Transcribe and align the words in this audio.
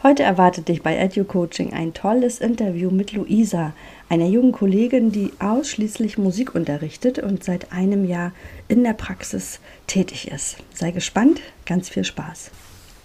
Heute 0.00 0.22
erwartet 0.22 0.68
dich 0.68 0.84
bei 0.84 0.96
EduCoaching 0.96 1.72
ein 1.72 1.92
tolles 1.92 2.38
Interview 2.38 2.88
mit 2.88 3.10
Luisa, 3.14 3.72
einer 4.08 4.26
jungen 4.26 4.52
Kollegin, 4.52 5.10
die 5.10 5.32
ausschließlich 5.40 6.18
Musik 6.18 6.54
unterrichtet 6.54 7.18
und 7.18 7.42
seit 7.42 7.72
einem 7.72 8.04
Jahr 8.04 8.30
in 8.68 8.84
der 8.84 8.92
Praxis 8.92 9.58
tätig 9.88 10.30
ist. 10.30 10.58
Sei 10.72 10.92
gespannt, 10.92 11.40
ganz 11.66 11.88
viel 11.88 12.04
Spaß. 12.04 12.52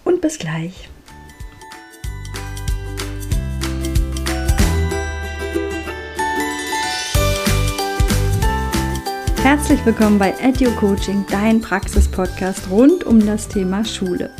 Und 0.04 0.20
bis 0.20 0.38
gleich. 0.38 0.88
Herzlich 9.42 9.84
willkommen 9.84 10.20
bei 10.20 10.32
EduCoaching, 10.40 11.26
dein 11.28 11.60
Praxis-Podcast 11.60 12.70
rund 12.70 13.02
um 13.02 13.26
das 13.26 13.48
Thema 13.48 13.84
Schule. 13.84 14.30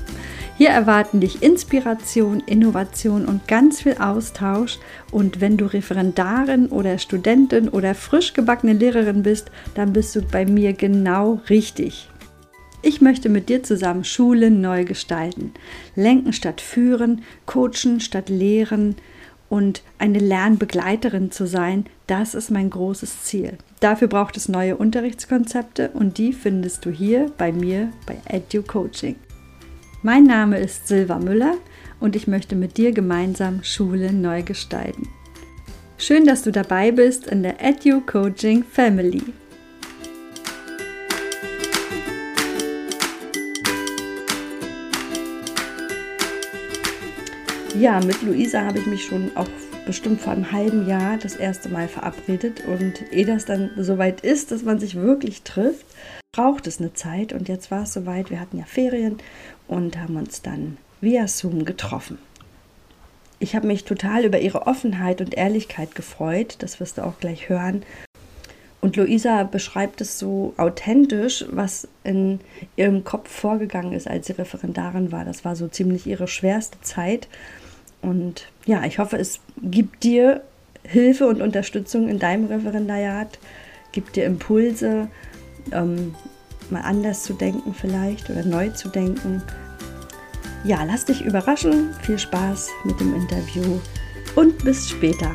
Hier 0.56 0.68
erwarten 0.68 1.18
dich 1.18 1.42
Inspiration, 1.42 2.40
Innovation 2.46 3.26
und 3.26 3.48
ganz 3.48 3.82
viel 3.82 3.96
Austausch. 3.98 4.78
Und 5.10 5.40
wenn 5.40 5.56
du 5.56 5.66
Referendarin 5.66 6.68
oder 6.68 6.98
Studentin 6.98 7.68
oder 7.68 7.96
frisch 7.96 8.34
gebackene 8.34 8.72
Lehrerin 8.72 9.24
bist, 9.24 9.50
dann 9.74 9.92
bist 9.92 10.14
du 10.14 10.22
bei 10.22 10.46
mir 10.46 10.72
genau 10.72 11.40
richtig. 11.50 12.08
Ich 12.82 13.00
möchte 13.00 13.30
mit 13.30 13.48
dir 13.48 13.64
zusammen 13.64 14.04
Schulen 14.04 14.60
neu 14.60 14.84
gestalten. 14.84 15.52
Lenken 15.96 16.32
statt 16.32 16.60
führen, 16.60 17.22
coachen 17.46 17.98
statt 17.98 18.28
lehren 18.28 18.94
und 19.48 19.82
eine 19.98 20.18
Lernbegleiterin 20.18 21.32
zu 21.32 21.46
sein, 21.46 21.86
das 22.06 22.34
ist 22.34 22.50
mein 22.50 22.70
großes 22.70 23.22
Ziel. 23.22 23.56
Dafür 23.80 24.08
braucht 24.08 24.36
es 24.36 24.48
neue 24.48 24.76
Unterrichtskonzepte 24.76 25.90
und 25.94 26.18
die 26.18 26.32
findest 26.32 26.84
du 26.84 26.90
hier 26.90 27.32
bei 27.38 27.52
mir 27.52 27.90
bei 28.06 28.18
Edu 28.28 28.62
Coaching. 28.62 29.16
Mein 30.06 30.24
Name 30.24 30.58
ist 30.58 30.86
Silva 30.86 31.18
Müller 31.18 31.54
und 31.98 32.14
ich 32.14 32.26
möchte 32.26 32.56
mit 32.56 32.76
dir 32.76 32.92
gemeinsam 32.92 33.64
Schule 33.64 34.12
neu 34.12 34.42
gestalten. 34.42 35.08
Schön, 35.96 36.26
dass 36.26 36.42
du 36.42 36.52
dabei 36.52 36.92
bist 36.92 37.26
in 37.26 37.42
der 37.42 37.64
Edu 37.64 38.02
Coaching 38.02 38.64
Family. 38.64 39.22
Ja, 47.78 47.98
mit 47.98 48.22
Luisa 48.22 48.64
habe 48.64 48.78
ich 48.78 48.86
mich 48.86 49.04
schon 49.04 49.36
auch 49.36 49.48
bestimmt 49.84 50.20
vor 50.20 50.32
einem 50.32 50.52
halben 50.52 50.88
Jahr 50.88 51.18
das 51.18 51.34
erste 51.34 51.68
Mal 51.68 51.88
verabredet. 51.88 52.62
Und 52.66 53.12
ehe 53.12 53.26
das 53.26 53.46
dann 53.46 53.70
soweit 53.76 54.20
ist, 54.20 54.52
dass 54.52 54.62
man 54.62 54.78
sich 54.78 54.94
wirklich 54.94 55.42
trifft, 55.42 55.84
braucht 56.32 56.68
es 56.68 56.78
eine 56.78 56.94
Zeit. 56.94 57.32
Und 57.32 57.48
jetzt 57.48 57.72
war 57.72 57.82
es 57.82 57.92
soweit. 57.92 58.30
Wir 58.30 58.38
hatten 58.38 58.58
ja 58.58 58.64
Ferien 58.64 59.18
und 59.66 59.98
haben 59.98 60.16
uns 60.16 60.40
dann 60.40 60.76
via 61.00 61.26
Zoom 61.26 61.64
getroffen. 61.64 62.18
Ich 63.40 63.56
habe 63.56 63.66
mich 63.66 63.84
total 63.84 64.24
über 64.24 64.38
ihre 64.38 64.68
Offenheit 64.68 65.20
und 65.20 65.34
Ehrlichkeit 65.34 65.96
gefreut, 65.96 66.56
das 66.60 66.78
wirst 66.78 66.98
du 66.98 67.02
auch 67.04 67.18
gleich 67.18 67.48
hören. 67.48 67.82
Und 68.80 68.96
Luisa 68.96 69.42
beschreibt 69.44 70.00
es 70.00 70.18
so 70.18 70.54
authentisch, 70.58 71.44
was 71.50 71.88
in 72.04 72.40
ihrem 72.76 73.02
Kopf 73.02 73.30
vorgegangen 73.30 73.94
ist, 73.94 74.06
als 74.06 74.28
sie 74.28 74.34
Referendarin 74.34 75.10
war. 75.10 75.24
Das 75.24 75.44
war 75.44 75.56
so 75.56 75.68
ziemlich 75.68 76.06
ihre 76.06 76.28
schwerste 76.28 76.80
Zeit. 76.82 77.26
Und 78.04 78.46
ja, 78.66 78.84
ich 78.84 78.98
hoffe, 78.98 79.16
es 79.16 79.40
gibt 79.62 80.04
dir 80.04 80.42
Hilfe 80.82 81.26
und 81.26 81.40
Unterstützung 81.40 82.08
in 82.08 82.18
deinem 82.18 82.46
Referendariat, 82.46 83.38
gibt 83.92 84.16
dir 84.16 84.26
Impulse, 84.26 85.08
ähm, 85.72 86.14
mal 86.68 86.82
anders 86.82 87.22
zu 87.22 87.32
denken 87.32 87.74
vielleicht 87.74 88.28
oder 88.28 88.44
neu 88.44 88.68
zu 88.70 88.88
denken. 88.88 89.42
Ja, 90.64 90.84
lass 90.84 91.06
dich 91.06 91.22
überraschen. 91.24 91.94
Viel 92.02 92.18
Spaß 92.18 92.68
mit 92.84 93.00
dem 93.00 93.14
Interview 93.14 93.80
und 94.34 94.62
bis 94.64 94.90
später. 94.90 95.34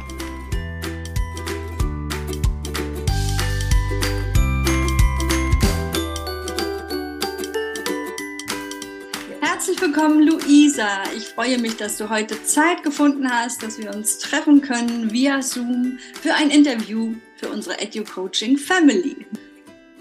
Willkommen, 9.81 10.27
Luisa. 10.27 11.03
Ich 11.15 11.29
freue 11.29 11.57
mich, 11.57 11.77
dass 11.77 11.95
du 11.95 12.09
heute 12.09 12.43
Zeit 12.43 12.83
gefunden 12.83 13.31
hast, 13.31 13.63
dass 13.63 13.77
wir 13.77 13.93
uns 13.93 14.17
treffen 14.17 14.61
können 14.61 15.11
via 15.11 15.41
Zoom 15.41 15.97
für 16.21 16.33
ein 16.33 16.49
Interview 16.49 17.13
für 17.37 17.49
unsere 17.49 17.79
Edu 17.81 18.03
Coaching 18.03 18.57
Family. 18.57 19.15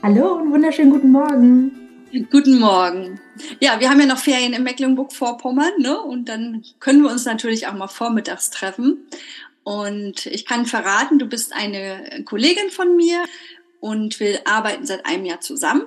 Hallo 0.02 0.34
und 0.34 0.50
wunderschönen 0.50 0.90
guten 0.90 1.12
Morgen. 1.12 1.70
Guten 2.28 2.58
Morgen. 2.58 3.20
Ja, 3.60 3.78
wir 3.78 3.88
haben 3.88 4.00
ja 4.00 4.06
noch 4.06 4.18
Ferien 4.18 4.52
in 4.52 4.64
Mecklenburg-Vorpommern, 4.64 5.74
ne? 5.78 6.00
Und 6.00 6.28
dann 6.28 6.64
können 6.80 7.02
wir 7.02 7.10
uns 7.10 7.24
natürlich 7.24 7.68
auch 7.68 7.74
mal 7.74 7.86
vormittags 7.86 8.50
treffen. 8.50 9.06
Und 9.62 10.26
ich 10.26 10.44
kann 10.44 10.66
verraten, 10.66 11.20
du 11.20 11.26
bist 11.26 11.52
eine 11.52 12.24
Kollegin 12.24 12.70
von 12.70 12.96
mir 12.96 13.22
und 13.78 14.18
wir 14.18 14.40
arbeiten 14.44 14.86
seit 14.86 15.06
einem 15.06 15.24
Jahr 15.24 15.40
zusammen. 15.40 15.82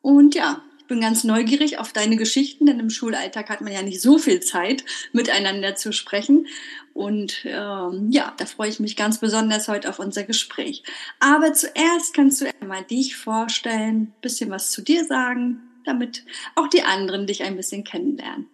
Und 0.00 0.34
ja, 0.34 0.62
ich 0.82 0.88
bin 0.88 1.00
ganz 1.00 1.22
neugierig 1.24 1.78
auf 1.78 1.92
deine 1.92 2.16
Geschichten, 2.16 2.66
denn 2.66 2.80
im 2.80 2.90
Schulalltag 2.90 3.48
hat 3.48 3.60
man 3.60 3.72
ja 3.72 3.82
nicht 3.82 4.02
so 4.02 4.18
viel 4.18 4.40
Zeit, 4.40 4.84
miteinander 5.12 5.76
zu 5.76 5.92
sprechen. 5.92 6.46
Und 6.92 7.44
ähm, 7.46 8.08
ja, 8.10 8.34
da 8.36 8.46
freue 8.46 8.68
ich 8.68 8.80
mich 8.80 8.96
ganz 8.96 9.18
besonders 9.18 9.68
heute 9.68 9.88
auf 9.88 10.00
unser 10.00 10.24
Gespräch. 10.24 10.82
Aber 11.20 11.52
zuerst 11.52 12.14
kannst 12.14 12.40
du 12.40 12.46
einmal 12.60 12.82
dich 12.82 13.16
vorstellen, 13.16 14.12
bisschen 14.20 14.50
was 14.50 14.70
zu 14.70 14.82
dir 14.82 15.04
sagen, 15.04 15.60
damit 15.84 16.24
auch 16.56 16.66
die 16.66 16.82
anderen 16.82 17.26
dich 17.26 17.44
ein 17.44 17.56
bisschen 17.56 17.84
kennenlernen. 17.84 18.48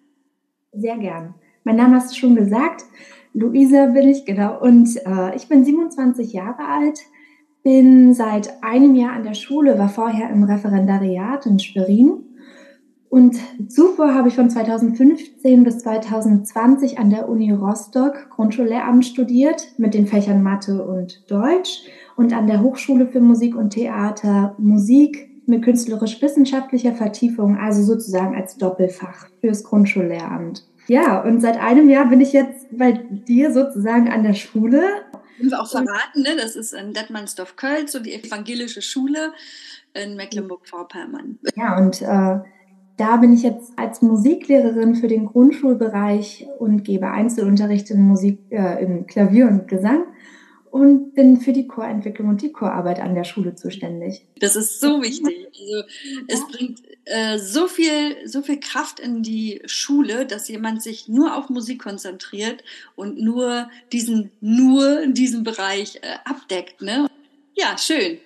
Sehr 0.72 0.98
gern. 0.98 1.34
Mein 1.64 1.76
Name 1.76 1.96
hast 1.96 2.12
du 2.12 2.20
schon 2.20 2.36
gesagt. 2.36 2.84
Luisa 3.32 3.86
bin 3.86 4.08
ich, 4.08 4.26
genau. 4.26 4.60
Und 4.60 4.96
äh, 5.06 5.34
ich 5.34 5.48
bin 5.48 5.64
27 5.64 6.32
Jahre 6.32 6.66
alt, 6.66 7.00
bin 7.68 8.14
seit 8.14 8.62
einem 8.62 8.94
Jahr 8.94 9.12
an 9.12 9.24
der 9.24 9.34
Schule, 9.34 9.78
war 9.78 9.90
vorher 9.90 10.30
im 10.30 10.42
Referendariat 10.42 11.44
in 11.44 11.58
Schwerin 11.58 12.24
und 13.10 13.36
zuvor 13.68 14.14
habe 14.14 14.28
ich 14.28 14.36
von 14.36 14.48
2015 14.48 15.64
bis 15.64 15.80
2020 15.80 16.98
an 16.98 17.10
der 17.10 17.28
Uni 17.28 17.52
Rostock 17.52 18.30
Grundschullehramt 18.30 19.04
studiert 19.04 19.74
mit 19.76 19.92
den 19.92 20.06
Fächern 20.06 20.42
Mathe 20.42 20.82
und 20.82 21.30
Deutsch 21.30 21.82
und 22.16 22.32
an 22.32 22.46
der 22.46 22.62
Hochschule 22.62 23.06
für 23.06 23.20
Musik 23.20 23.54
und 23.54 23.74
Theater 23.74 24.54
Musik 24.56 25.28
mit 25.44 25.62
künstlerisch-wissenschaftlicher 25.62 26.92
Vertiefung, 26.92 27.58
also 27.58 27.82
sozusagen 27.82 28.34
als 28.34 28.56
Doppelfach 28.56 29.26
fürs 29.42 29.62
Grundschullehramt. 29.62 30.66
Ja, 30.88 31.20
und 31.20 31.42
seit 31.42 31.60
einem 31.60 31.90
Jahr 31.90 32.08
bin 32.08 32.22
ich 32.22 32.32
jetzt 32.32 32.66
bei 32.70 32.92
dir 32.92 33.52
sozusagen 33.52 34.08
an 34.08 34.22
der 34.22 34.32
Schule. 34.32 34.82
Können 35.38 35.50
wir 35.50 35.60
auch 35.60 35.70
verraten, 35.70 36.22
ne? 36.22 36.36
das 36.36 36.56
ist 36.56 36.74
in 36.74 36.92
Detmandsdorf-Kölz 36.92 37.94
und 37.94 38.06
die 38.06 38.14
evangelische 38.14 38.82
Schule 38.82 39.32
in 39.94 40.16
Mecklenburg-Vorpommern. 40.16 41.38
Ja, 41.56 41.78
und 41.78 42.02
äh, 42.02 42.40
da 42.96 43.16
bin 43.16 43.32
ich 43.32 43.44
jetzt 43.44 43.72
als 43.76 44.02
Musiklehrerin 44.02 44.96
für 44.96 45.08
den 45.08 45.26
Grundschulbereich 45.26 46.46
und 46.58 46.82
gebe 46.82 47.10
Einzelunterricht 47.10 47.90
in 47.90 48.02
Musik, 48.02 48.40
äh, 48.50 48.82
in 48.84 49.06
Klavier 49.06 49.46
und 49.46 49.68
Gesang 49.68 50.04
und 50.70 51.14
bin 51.14 51.40
für 51.40 51.52
die 51.52 51.66
Chorentwicklung 51.66 52.28
und 52.28 52.42
die 52.42 52.52
Chorarbeit 52.52 53.00
an 53.00 53.14
der 53.14 53.24
Schule 53.24 53.54
zuständig. 53.54 54.24
Das 54.40 54.56
ist 54.56 54.80
so 54.80 55.02
wichtig. 55.02 55.48
Also 55.48 55.82
es 56.28 56.46
bringt 56.48 56.82
äh, 57.04 57.38
so 57.38 57.68
viel, 57.68 58.26
so 58.26 58.42
viel 58.42 58.60
Kraft 58.60 59.00
in 59.00 59.22
die 59.22 59.62
Schule, 59.66 60.26
dass 60.26 60.48
jemand 60.48 60.82
sich 60.82 61.08
nur 61.08 61.36
auf 61.36 61.48
Musik 61.48 61.82
konzentriert 61.82 62.62
und 62.96 63.20
nur 63.20 63.70
diesen, 63.92 64.30
nur 64.40 65.00
in 65.00 65.14
diesem 65.14 65.42
Bereich 65.42 65.96
äh, 65.96 66.16
abdeckt. 66.24 66.82
Ne? 66.82 67.08
Ja, 67.54 67.76
schön. 67.78 68.18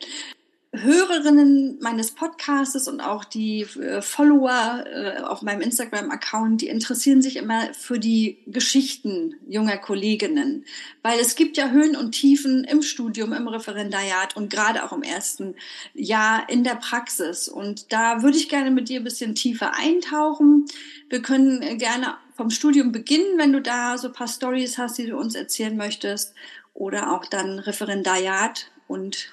Hörerinnen 0.75 1.79
meines 1.83 2.13
Podcasts 2.13 2.89
und 2.89 3.03
auch 3.03 3.25
die 3.27 3.67
äh, 3.79 4.01
Follower 4.01 4.85
äh, 4.87 5.21
auf 5.21 5.43
meinem 5.43 5.61
Instagram-Account, 5.61 6.63
die 6.63 6.69
interessieren 6.69 7.21
sich 7.21 7.37
immer 7.37 7.75
für 7.75 7.99
die 7.99 8.39
Geschichten 8.47 9.35
junger 9.47 9.77
Kolleginnen, 9.77 10.65
weil 11.03 11.21
es 11.21 11.37
gibt 11.37 11.59
ja 11.59 11.69
Höhen 11.69 11.95
und 11.95 12.13
Tiefen 12.13 12.65
im 12.65 12.81
Studium, 12.81 13.35
im 13.35 13.49
Referendariat 13.49 14.35
und 14.35 14.49
gerade 14.49 14.83
auch 14.83 14.93
im 14.93 15.03
ersten 15.03 15.57
Jahr 15.93 16.49
in 16.49 16.65
der 16.65 16.77
Praxis. 16.77 17.49
Und 17.49 17.93
da 17.93 18.23
würde 18.23 18.39
ich 18.39 18.49
gerne 18.49 18.71
mit 18.71 18.89
dir 18.89 19.01
ein 19.01 19.05
bisschen 19.05 19.35
tiefer 19.35 19.75
eintauchen. 19.77 20.65
Wir 21.11 21.21
können 21.21 21.77
gerne 21.77 22.15
vom 22.35 22.49
Studium 22.49 22.93
beginnen, 22.93 23.37
wenn 23.37 23.53
du 23.53 23.61
da 23.61 23.99
so 23.99 24.09
ein 24.09 24.15
paar 24.15 24.27
Stories 24.27 24.79
hast, 24.79 24.97
die 24.97 25.09
du 25.09 25.19
uns 25.19 25.35
erzählen 25.35 25.77
möchtest, 25.77 26.33
oder 26.73 27.13
auch 27.13 27.27
dann 27.27 27.59
Referendariat 27.59 28.71
und 28.89 29.31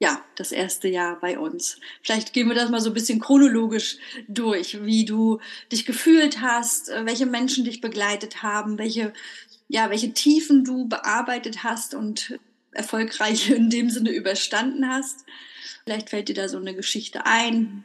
ja, 0.00 0.20
das 0.36 0.52
erste 0.52 0.88
Jahr 0.88 1.18
bei 1.20 1.38
uns. 1.38 1.78
Vielleicht 2.02 2.32
gehen 2.32 2.48
wir 2.48 2.54
das 2.54 2.70
mal 2.70 2.80
so 2.80 2.90
ein 2.90 2.94
bisschen 2.94 3.20
chronologisch 3.20 3.98
durch, 4.28 4.84
wie 4.84 5.04
du 5.04 5.38
dich 5.70 5.86
gefühlt 5.86 6.40
hast, 6.40 6.90
äh, 6.90 7.06
welche 7.06 7.26
Menschen 7.26 7.64
dich 7.64 7.80
begleitet 7.80 8.42
haben, 8.42 8.78
welche, 8.78 9.12
ja, 9.68 9.90
welche 9.90 10.12
Tiefen 10.12 10.64
du 10.64 10.88
bearbeitet 10.88 11.62
hast 11.64 11.94
und 11.94 12.38
erfolgreich 12.72 13.50
in 13.56 13.70
dem 13.70 13.88
Sinne 13.90 14.10
überstanden 14.10 14.88
hast. 14.88 15.24
Vielleicht 15.84 16.10
fällt 16.10 16.28
dir 16.28 16.34
da 16.34 16.48
so 16.48 16.58
eine 16.58 16.74
Geschichte 16.74 17.26
ein. 17.26 17.84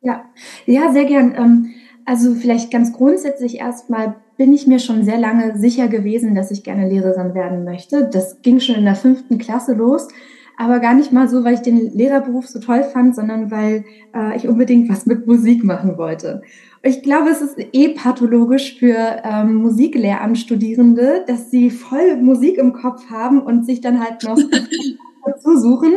Ja, 0.00 0.30
ja, 0.64 0.92
sehr 0.92 1.04
gern. 1.04 1.34
Ähm, 1.34 1.74
also 2.04 2.34
vielleicht 2.34 2.70
ganz 2.70 2.92
grundsätzlich 2.92 3.56
erstmal 3.56 4.16
bin 4.36 4.52
ich 4.52 4.66
mir 4.66 4.78
schon 4.78 5.04
sehr 5.04 5.18
lange 5.18 5.58
sicher 5.58 5.88
gewesen, 5.88 6.34
dass 6.34 6.50
ich 6.50 6.62
gerne 6.62 6.88
Lehrerin 6.88 7.34
werden 7.34 7.64
möchte. 7.64 8.08
Das 8.12 8.42
ging 8.42 8.60
schon 8.60 8.76
in 8.76 8.84
der 8.84 8.94
fünften 8.94 9.38
Klasse 9.38 9.72
los, 9.72 10.08
aber 10.56 10.80
gar 10.80 10.94
nicht 10.94 11.12
mal 11.12 11.28
so, 11.28 11.44
weil 11.44 11.54
ich 11.54 11.60
den 11.60 11.92
Lehrerberuf 11.92 12.46
so 12.46 12.58
toll 12.60 12.82
fand, 12.82 13.14
sondern 13.14 13.50
weil 13.50 13.84
äh, 14.14 14.36
ich 14.36 14.48
unbedingt 14.48 14.88
was 14.88 15.06
mit 15.06 15.26
Musik 15.26 15.64
machen 15.64 15.98
wollte. 15.98 16.42
Ich 16.82 17.02
glaube, 17.02 17.30
es 17.30 17.42
ist 17.42 17.56
eh 17.72 17.88
pathologisch 17.88 18.78
für 18.78 18.96
ähm, 19.24 19.56
Musiklehramtsstudierende, 19.56 21.24
dass 21.26 21.50
sie 21.50 21.70
voll 21.70 22.16
Musik 22.16 22.58
im 22.58 22.72
Kopf 22.72 23.10
haben 23.10 23.40
und 23.42 23.66
sich 23.66 23.80
dann 23.80 24.00
halt 24.00 24.22
noch 24.22 24.38
dazu 25.26 25.58
suchen 25.58 25.94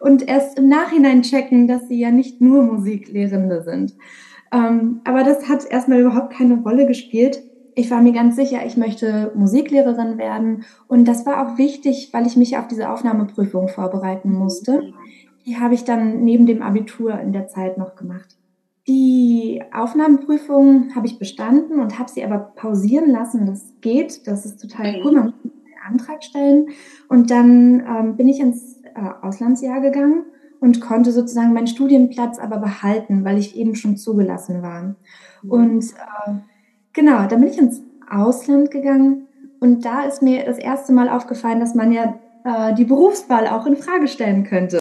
und 0.00 0.26
erst 0.26 0.58
im 0.58 0.68
Nachhinein 0.68 1.22
checken, 1.22 1.68
dass 1.68 1.86
sie 1.88 1.98
ja 1.98 2.10
nicht 2.10 2.40
nur 2.40 2.62
Musiklehrende 2.62 3.62
sind. 3.62 3.94
Ähm, 4.52 5.00
aber 5.04 5.22
das 5.22 5.48
hat 5.48 5.70
erstmal 5.70 6.00
überhaupt 6.00 6.32
keine 6.32 6.60
Rolle 6.62 6.86
gespielt. 6.86 7.42
Ich 7.74 7.90
war 7.90 8.02
mir 8.02 8.12
ganz 8.12 8.36
sicher, 8.36 8.64
ich 8.66 8.76
möchte 8.76 9.32
Musiklehrerin 9.34 10.18
werden. 10.18 10.64
Und 10.88 11.06
das 11.06 11.24
war 11.26 11.46
auch 11.46 11.58
wichtig, 11.58 12.10
weil 12.12 12.26
ich 12.26 12.36
mich 12.36 12.56
auf 12.56 12.68
diese 12.68 12.90
Aufnahmeprüfung 12.90 13.68
vorbereiten 13.68 14.32
musste. 14.32 14.92
Die 15.46 15.58
habe 15.58 15.74
ich 15.74 15.84
dann 15.84 16.22
neben 16.24 16.46
dem 16.46 16.62
Abitur 16.62 17.18
in 17.18 17.32
der 17.32 17.48
Zeit 17.48 17.78
noch 17.78 17.96
gemacht. 17.96 18.36
Die 18.88 19.62
Aufnahmeprüfung 19.72 20.94
habe 20.94 21.06
ich 21.06 21.18
bestanden 21.18 21.80
und 21.80 21.98
habe 21.98 22.10
sie 22.10 22.24
aber 22.24 22.38
pausieren 22.38 23.10
lassen. 23.10 23.46
Das 23.46 23.72
geht, 23.80 24.26
das 24.26 24.44
ist 24.44 24.60
total 24.60 25.00
cool. 25.04 25.12
Man 25.12 25.24
muss 25.26 25.34
einen 25.44 25.94
Antrag 25.94 26.24
stellen. 26.24 26.68
Und 27.08 27.30
dann 27.30 27.80
ähm, 27.80 28.16
bin 28.16 28.28
ich 28.28 28.40
ins 28.40 28.82
äh, 28.82 29.10
Auslandsjahr 29.22 29.80
gegangen 29.80 30.24
und 30.60 30.80
konnte 30.80 31.12
sozusagen 31.12 31.52
meinen 31.52 31.66
Studienplatz 31.66 32.38
aber 32.38 32.58
behalten, 32.58 33.24
weil 33.24 33.38
ich 33.38 33.56
eben 33.56 33.74
schon 33.74 33.96
zugelassen 33.96 34.62
war. 34.62 34.96
Mhm. 35.42 35.50
Und 35.50 35.84
äh, 35.84 36.32
genau, 36.92 37.26
dann 37.26 37.40
bin 37.40 37.50
ich 37.50 37.58
ins 37.58 37.82
Ausland 38.10 38.70
gegangen 38.70 39.26
und 39.60 39.84
da 39.84 40.02
ist 40.02 40.22
mir 40.22 40.44
das 40.44 40.58
erste 40.58 40.92
Mal 40.92 41.08
aufgefallen, 41.08 41.60
dass 41.60 41.74
man 41.74 41.92
ja 41.92 42.18
äh, 42.44 42.74
die 42.74 42.84
Berufswahl 42.84 43.46
auch 43.46 43.66
in 43.66 43.76
Frage 43.76 44.08
stellen 44.08 44.44
könnte. 44.44 44.80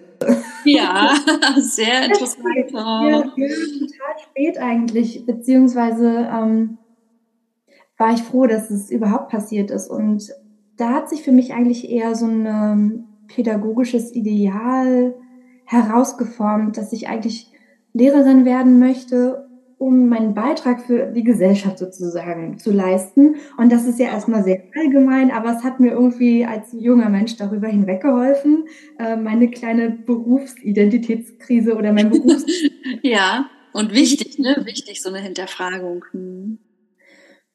Ja, 0.65 1.13
sehr 1.57 2.05
interessant. 2.05 2.71
Ja, 2.71 3.05
ja, 3.05 3.21
total 3.21 4.19
spät 4.23 4.57
eigentlich, 4.59 5.25
beziehungsweise 5.25 6.29
ähm, 6.31 6.77
war 7.97 8.13
ich 8.13 8.23
froh, 8.23 8.47
dass 8.47 8.69
es 8.69 8.91
überhaupt 8.91 9.29
passiert 9.29 9.71
ist. 9.71 9.89
Und 9.89 10.31
da 10.77 10.89
hat 10.89 11.09
sich 11.09 11.23
für 11.23 11.31
mich 11.31 11.53
eigentlich 11.53 11.89
eher 11.89 12.15
so 12.15 12.25
ein 12.25 12.45
ähm, 12.45 13.03
pädagogisches 13.27 14.13
Ideal 14.13 15.15
herausgeformt, 15.65 16.77
dass 16.77 16.93
ich 16.93 17.07
eigentlich 17.07 17.51
Lehrerin 17.93 18.45
werden 18.45 18.79
möchte, 18.79 19.47
um 19.81 20.09
meinen 20.09 20.35
Beitrag 20.35 20.85
für 20.85 21.07
die 21.07 21.23
Gesellschaft 21.23 21.79
sozusagen 21.79 22.59
zu 22.59 22.71
leisten. 22.71 23.37
Und 23.57 23.71
das 23.71 23.87
ist 23.87 23.97
ja 23.97 24.05
erstmal 24.05 24.43
sehr 24.43 24.61
allgemein, 24.75 25.31
aber 25.31 25.57
es 25.57 25.63
hat 25.63 25.79
mir 25.79 25.93
irgendwie 25.93 26.45
als 26.45 26.71
junger 26.71 27.09
Mensch 27.09 27.35
darüber 27.37 27.67
hinweggeholfen, 27.67 28.65
äh, 28.99 29.15
meine 29.15 29.49
kleine 29.49 29.89
Berufsidentitätskrise 29.89 31.75
oder 31.75 31.93
mein 31.93 32.11
Berufs... 32.11 32.45
ja, 33.01 33.49
und 33.73 33.91
wichtig, 33.91 34.37
ne? 34.37 34.55
Wichtig, 34.65 35.01
so 35.01 35.09
eine 35.09 35.17
Hinterfragung. 35.17 36.05
Hm. 36.11 36.59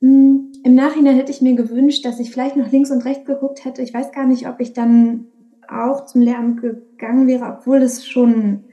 hm. 0.01 0.53
Im 0.65 0.75
Nachhinein 0.75 1.15
hätte 1.15 1.31
ich 1.31 1.43
mir 1.43 1.55
gewünscht, 1.55 2.05
dass 2.05 2.19
ich 2.19 2.33
vielleicht 2.33 2.57
noch 2.57 2.73
links 2.73 2.91
und 2.91 3.05
rechts 3.05 3.25
geguckt 3.25 3.65
hätte. 3.65 3.83
Ich 3.83 3.95
weiß 3.95 4.11
gar 4.11 4.27
nicht, 4.27 4.49
ob 4.49 4.59
ich 4.59 4.73
dann 4.73 5.27
auch 5.69 6.07
zum 6.07 6.23
Lehramt 6.23 6.61
gegangen 6.61 7.29
wäre, 7.29 7.57
obwohl 7.57 7.83
es 7.83 8.05
schon 8.05 8.65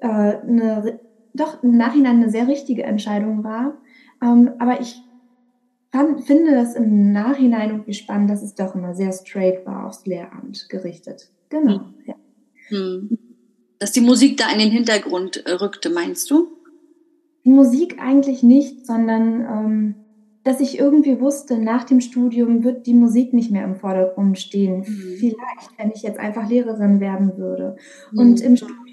äh, 0.00 0.06
eine, 0.06 1.00
doch 1.34 1.62
im 1.62 1.76
Nachhinein 1.76 2.16
eine 2.16 2.30
sehr 2.30 2.48
richtige 2.48 2.84
Entscheidung 2.84 3.44
war. 3.44 3.76
Ähm, 4.22 4.52
aber 4.58 4.80
ich 4.80 4.96
fand, 5.92 6.24
finde 6.24 6.52
das 6.52 6.74
im 6.74 7.12
Nachhinein 7.12 7.70
irgendwie 7.70 7.94
spannend, 7.94 8.30
dass 8.30 8.42
es 8.42 8.54
doch 8.54 8.74
immer 8.74 8.94
sehr 8.94 9.12
straight 9.12 9.66
war 9.66 9.86
aufs 9.86 10.06
Lehramt 10.06 10.68
gerichtet. 10.68 11.30
Genau, 11.50 11.80
hm. 11.80 11.94
ja. 12.06 12.14
Hm. 12.68 13.18
Dass 13.78 13.92
die 13.92 14.00
Musik 14.00 14.36
da 14.36 14.50
in 14.50 14.58
den 14.58 14.70
Hintergrund 14.70 15.44
äh, 15.46 15.52
rückte, 15.52 15.90
meinst 15.90 16.30
du? 16.30 16.48
Die 17.44 17.50
Musik 17.50 18.00
eigentlich 18.00 18.42
nicht, 18.42 18.86
sondern 18.86 19.40
ähm, 19.42 19.94
dass 20.44 20.60
ich 20.60 20.78
irgendwie 20.78 21.20
wusste, 21.20 21.58
nach 21.58 21.84
dem 21.84 22.00
Studium 22.00 22.64
wird 22.64 22.86
die 22.86 22.94
Musik 22.94 23.32
nicht 23.32 23.50
mehr 23.50 23.64
im 23.64 23.76
Vordergrund 23.76 24.38
stehen. 24.38 24.80
Mhm. 24.80 25.16
Vielleicht, 25.18 25.78
wenn 25.78 25.90
ich 25.90 26.02
jetzt 26.02 26.18
einfach 26.18 26.48
Lehrerin 26.48 27.00
werden 27.00 27.36
würde. 27.38 27.76
Mhm. 28.12 28.18
Und 28.18 28.40
im 28.42 28.56
Studium 28.56 28.83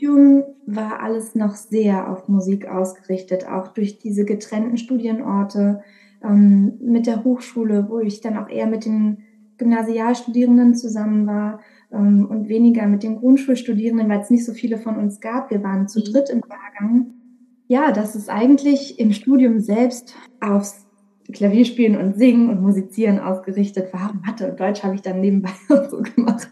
war 0.65 1.01
alles 1.01 1.35
noch 1.35 1.55
sehr 1.55 2.09
auf 2.09 2.27
Musik 2.27 2.67
ausgerichtet, 2.67 3.47
auch 3.47 3.67
durch 3.69 3.99
diese 3.99 4.25
getrennten 4.25 4.77
Studienorte 4.77 5.81
ähm, 6.23 6.73
mit 6.81 7.07
der 7.07 7.23
Hochschule, 7.23 7.87
wo 7.89 7.99
ich 7.99 8.21
dann 8.21 8.37
auch 8.37 8.49
eher 8.49 8.67
mit 8.67 8.85
den 8.85 9.23
Gymnasialstudierenden 9.57 10.75
zusammen 10.75 11.27
war 11.27 11.59
ähm, 11.91 12.25
und 12.29 12.49
weniger 12.49 12.87
mit 12.87 13.03
den 13.03 13.17
Grundschulstudierenden, 13.17 14.09
weil 14.09 14.21
es 14.21 14.29
nicht 14.29 14.45
so 14.45 14.53
viele 14.53 14.77
von 14.77 14.97
uns 14.97 15.19
gab. 15.19 15.51
Wir 15.51 15.63
waren 15.63 15.87
zu 15.87 15.99
mhm. 15.99 16.05
dritt 16.05 16.29
im 16.29 16.41
Jahrgang. 16.49 17.13
Ja, 17.67 17.91
dass 17.91 18.15
es 18.15 18.27
eigentlich 18.27 18.99
im 18.99 19.13
Studium 19.13 19.59
selbst 19.59 20.15
aufs 20.41 20.87
Klavierspielen 21.31 21.95
und 21.95 22.17
Singen 22.17 22.49
und 22.49 22.61
Musizieren 22.61 23.19
ausgerichtet 23.19 23.93
war. 23.93 24.13
Mathe 24.25 24.49
und 24.49 24.59
Deutsch 24.59 24.83
habe 24.83 24.95
ich 24.95 25.01
dann 25.01 25.21
nebenbei 25.21 25.51
so 25.89 26.01
gemacht. 26.01 26.49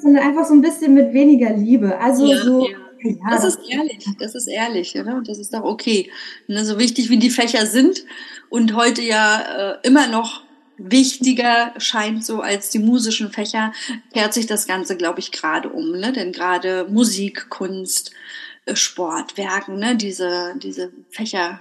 sondern 0.00 0.22
einfach 0.22 0.44
so 0.44 0.54
ein 0.54 0.60
bisschen 0.60 0.94
mit 0.94 1.12
weniger 1.12 1.52
Liebe. 1.52 1.98
Also 1.98 2.26
ja, 2.26 2.36
so. 2.36 2.66
Ja. 2.68 2.81
Ja, 3.02 3.30
das 3.30 3.44
ist 3.44 3.60
ehrlich, 3.68 4.04
das 4.18 4.34
ist 4.34 4.46
ehrlich, 4.46 4.96
oder? 4.96 5.16
Und 5.16 5.28
das 5.28 5.38
ist 5.38 5.52
doch 5.52 5.64
okay. 5.64 6.10
Ne, 6.46 6.64
so 6.64 6.78
wichtig 6.78 7.10
wie 7.10 7.18
die 7.18 7.30
Fächer 7.30 7.66
sind 7.66 8.04
und 8.48 8.74
heute 8.74 9.02
ja 9.02 9.74
äh, 9.74 9.86
immer 9.86 10.06
noch 10.06 10.42
wichtiger 10.78 11.74
scheint 11.78 12.24
so 12.24 12.40
als 12.40 12.70
die 12.70 12.78
musischen 12.78 13.30
Fächer, 13.30 13.72
kehrt 14.12 14.34
sich 14.34 14.46
das 14.46 14.66
Ganze, 14.66 14.96
glaube 14.96 15.20
ich, 15.20 15.32
gerade 15.32 15.68
um. 15.68 15.92
Ne? 15.92 16.12
Denn 16.12 16.32
gerade 16.32 16.86
Musik, 16.88 17.48
Kunst, 17.50 18.12
äh, 18.66 18.74
Sport, 18.74 19.36
Werken, 19.36 19.78
ne? 19.78 19.96
diese, 19.96 20.54
diese 20.56 20.92
Fächer 21.10 21.60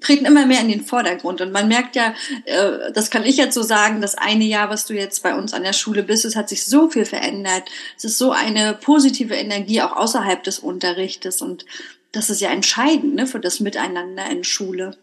treten 0.00 0.26
immer 0.26 0.46
mehr 0.46 0.60
in 0.60 0.68
den 0.68 0.82
Vordergrund. 0.82 1.40
Und 1.40 1.52
man 1.52 1.68
merkt 1.68 1.96
ja, 1.96 2.14
äh, 2.44 2.92
das 2.92 3.10
kann 3.10 3.24
ich 3.24 3.36
jetzt 3.36 3.54
so 3.54 3.62
sagen, 3.62 4.00
das 4.00 4.14
eine 4.16 4.44
Jahr, 4.44 4.68
was 4.70 4.86
du 4.86 4.94
jetzt 4.94 5.22
bei 5.22 5.34
uns 5.34 5.54
an 5.54 5.62
der 5.62 5.72
Schule 5.72 6.02
bist, 6.02 6.24
es 6.24 6.36
hat 6.36 6.48
sich 6.48 6.64
so 6.64 6.90
viel 6.90 7.04
verändert. 7.04 7.64
Es 7.96 8.04
ist 8.04 8.18
so 8.18 8.30
eine 8.30 8.74
positive 8.74 9.34
Energie 9.34 9.80
auch 9.82 9.96
außerhalb 9.96 10.42
des 10.42 10.58
Unterrichtes. 10.58 11.40
Und 11.40 11.64
das 12.12 12.30
ist 12.30 12.40
ja 12.40 12.50
entscheidend 12.50 13.14
ne, 13.14 13.26
für 13.26 13.40
das 13.40 13.60
Miteinander 13.60 14.30
in 14.30 14.44
Schule. 14.44 14.96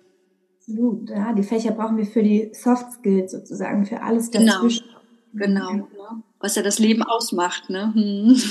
Absolut, 0.59 1.09
ja. 1.09 1.33
Die 1.33 1.43
Fächer 1.43 1.71
brauchen 1.71 1.97
wir 1.97 2.05
für 2.05 2.23
die 2.23 2.51
Soft 2.53 2.93
Skills 2.93 3.31
sozusagen, 3.31 3.85
für 3.85 4.01
alles 4.01 4.31
genau. 4.31 4.53
dazwischen. 4.53 4.85
Genau, 5.33 5.71
genau. 5.71 6.23
Was 6.39 6.55
ja 6.55 6.63
das 6.63 6.79
Leben 6.79 7.03
ausmacht. 7.03 7.69
Ne? 7.69 7.93
Hm. 7.93 8.41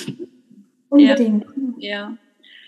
Unbedingt. 0.90 1.46
Ja. 1.78 2.10
ja. 2.10 2.18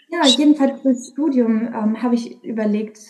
Ja, 0.09 0.25
jedenfalls 0.27 0.81
fürs 0.83 1.09
Studium 1.09 1.69
ähm, 1.75 2.03
habe 2.03 2.15
ich 2.15 2.43
überlegt, 2.45 3.01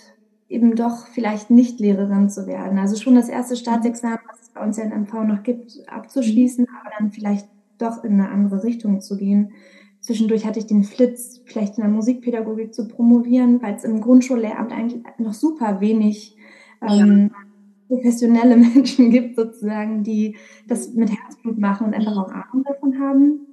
eben 0.48 0.76
doch 0.76 1.06
vielleicht 1.08 1.50
nicht 1.50 1.80
Lehrerin 1.80 2.30
zu 2.30 2.46
werden. 2.46 2.78
Also 2.78 2.96
schon 2.96 3.14
das 3.14 3.28
erste 3.28 3.56
Staatsexamen, 3.56 4.20
was 4.28 4.42
es 4.42 4.48
bei 4.50 4.62
uns 4.64 4.76
ja 4.76 4.84
in 4.84 5.02
MV 5.02 5.12
noch 5.24 5.42
gibt, 5.42 5.72
abzuschließen, 5.88 6.66
mhm. 6.68 6.76
aber 6.80 6.90
dann 6.98 7.10
vielleicht 7.10 7.48
doch 7.78 8.04
in 8.04 8.12
eine 8.12 8.30
andere 8.30 8.64
Richtung 8.64 9.00
zu 9.00 9.16
gehen. 9.16 9.52
Zwischendurch 10.00 10.46
hatte 10.46 10.60
ich 10.60 10.66
den 10.66 10.84
Flitz, 10.84 11.42
vielleicht 11.46 11.76
in 11.78 11.82
der 11.82 11.90
Musikpädagogik 11.90 12.72
zu 12.72 12.86
promovieren, 12.86 13.60
weil 13.60 13.74
es 13.74 13.84
im 13.84 14.00
Grundschullehramt 14.00 14.72
eigentlich 14.72 15.02
noch 15.18 15.34
super 15.34 15.80
wenig 15.80 16.36
ähm, 16.80 17.30
ja. 17.32 17.96
professionelle 17.96 18.56
Menschen 18.74 19.10
gibt, 19.10 19.36
sozusagen, 19.36 20.04
die 20.04 20.36
das 20.68 20.94
mit 20.94 21.10
Herzblut 21.10 21.58
machen 21.58 21.88
und 21.88 21.94
einfach 21.94 22.16
auch 22.16 22.30
Ahnung 22.30 22.64
davon 22.64 23.00
haben 23.00 23.45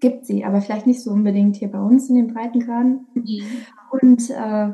gibt 0.00 0.26
sie, 0.26 0.44
aber 0.44 0.60
vielleicht 0.60 0.86
nicht 0.86 1.02
so 1.02 1.10
unbedingt 1.10 1.56
hier 1.56 1.68
bei 1.68 1.80
uns 1.80 2.08
in 2.08 2.16
den 2.16 2.32
Breitengraden. 2.32 3.06
Mhm. 3.14 3.42
Und 3.90 4.30
äh, 4.30 4.72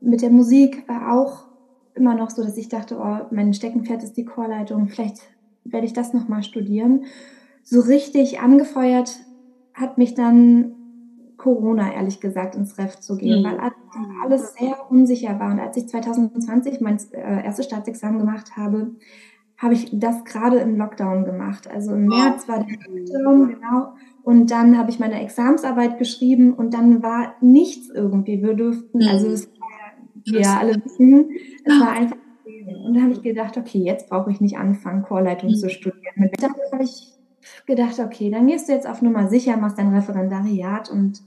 mit 0.00 0.22
der 0.22 0.30
Musik 0.30 0.88
war 0.88 1.12
auch 1.14 1.46
immer 1.94 2.14
noch 2.14 2.30
so, 2.30 2.42
dass 2.42 2.56
ich 2.56 2.68
dachte, 2.68 2.98
oh, 2.98 3.26
mein 3.30 3.54
Steckenpferd 3.54 4.02
ist 4.02 4.16
die 4.16 4.24
Chorleitung, 4.24 4.88
vielleicht 4.88 5.22
werde 5.64 5.86
ich 5.86 5.92
das 5.92 6.12
nochmal 6.12 6.42
studieren. 6.42 7.04
So 7.62 7.80
richtig 7.80 8.40
angefeuert 8.40 9.20
hat 9.72 9.98
mich 9.98 10.14
dann 10.14 10.74
Corona, 11.36 11.92
ehrlich 11.92 12.20
gesagt, 12.20 12.54
ins 12.54 12.78
Ref 12.78 13.00
zu 13.00 13.16
gehen, 13.16 13.42
mhm. 13.42 13.46
weil 13.46 13.72
alles 14.22 14.54
sehr 14.54 14.90
unsicher 14.90 15.38
war. 15.40 15.52
Und 15.52 15.60
als 15.60 15.76
ich 15.76 15.88
2020 15.88 16.80
mein 16.80 16.98
äh, 17.12 17.44
erstes 17.44 17.66
Staatsexamen 17.66 18.18
gemacht 18.18 18.56
habe, 18.56 18.92
habe 19.56 19.74
ich 19.74 19.90
das 19.92 20.24
gerade 20.24 20.58
im 20.58 20.76
Lockdown 20.76 21.24
gemacht. 21.24 21.68
Also 21.68 21.92
im 21.92 22.06
März 22.06 22.48
war 22.48 22.64
der 22.64 22.76
Lockdown, 22.88 23.48
genau. 23.48 23.94
Und 24.24 24.50
dann 24.50 24.78
habe 24.78 24.90
ich 24.90 24.98
meine 24.98 25.20
Examsarbeit 25.22 25.98
geschrieben 25.98 26.54
und 26.54 26.72
dann 26.72 27.02
war 27.02 27.34
nichts 27.40 27.90
irgendwie. 27.90 28.42
Wir 28.42 28.54
durften, 28.54 28.98
mhm. 28.98 29.08
also 29.08 29.28
es 29.28 29.50
wir 30.26 30.40
ja 30.40 30.58
alle 30.58 30.82
wissen, 30.82 31.28
es 31.64 31.80
war 31.80 31.92
einfach 31.92 32.16
und 32.86 32.94
dann 32.94 33.02
habe 33.02 33.12
ich 33.12 33.22
gedacht, 33.22 33.56
okay, 33.56 33.78
jetzt 33.78 34.08
brauche 34.08 34.30
ich 34.30 34.40
nicht 34.40 34.56
anfangen, 34.56 35.02
Chorleitung 35.02 35.50
mhm. 35.50 35.54
zu 35.54 35.68
studieren. 35.68 36.30
Dann 36.38 36.54
habe 36.72 36.84
ich 36.84 37.12
gedacht, 37.66 37.98
okay, 38.00 38.30
dann 38.30 38.46
gehst 38.46 38.68
du 38.68 38.72
jetzt 38.72 38.88
auf 38.88 39.02
Nummer 39.02 39.28
sicher, 39.28 39.56
machst 39.56 39.78
dein 39.78 39.94
Referendariat 39.94 40.90
und 40.90 41.22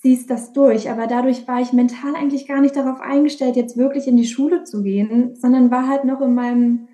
ziehst 0.00 0.30
das 0.30 0.52
durch. 0.52 0.90
Aber 0.90 1.06
dadurch 1.06 1.46
war 1.46 1.60
ich 1.60 1.72
mental 1.72 2.14
eigentlich 2.16 2.46
gar 2.46 2.60
nicht 2.60 2.76
darauf 2.76 3.00
eingestellt, 3.00 3.56
jetzt 3.56 3.76
wirklich 3.76 4.06
in 4.08 4.16
die 4.16 4.26
Schule 4.26 4.64
zu 4.64 4.82
gehen, 4.82 5.34
sondern 5.36 5.70
war 5.70 5.88
halt 5.88 6.04
noch 6.04 6.20
in 6.20 6.34
meinem 6.34 6.88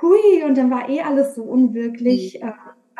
Hui 0.00 0.44
und 0.46 0.56
dann 0.56 0.70
war 0.70 0.88
eh 0.88 1.00
alles 1.00 1.34
so 1.34 1.42
unwirklich. 1.42 2.40
Mhm. 2.42 2.48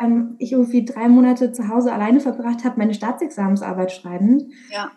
Äh, 0.03 0.35
ich 0.39 0.51
irgendwie 0.51 0.85
drei 0.85 1.07
Monate 1.07 1.51
zu 1.51 1.67
Hause 1.67 1.93
alleine 1.93 2.19
verbracht 2.19 2.63
habe, 2.63 2.77
meine 2.77 2.93
Staatsexamensarbeit 2.93 3.91
schreiben. 3.91 4.51
Ja. 4.71 4.91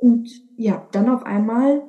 Und 0.00 0.28
ja, 0.56 0.86
dann 0.92 1.08
auf 1.08 1.24
einmal 1.24 1.82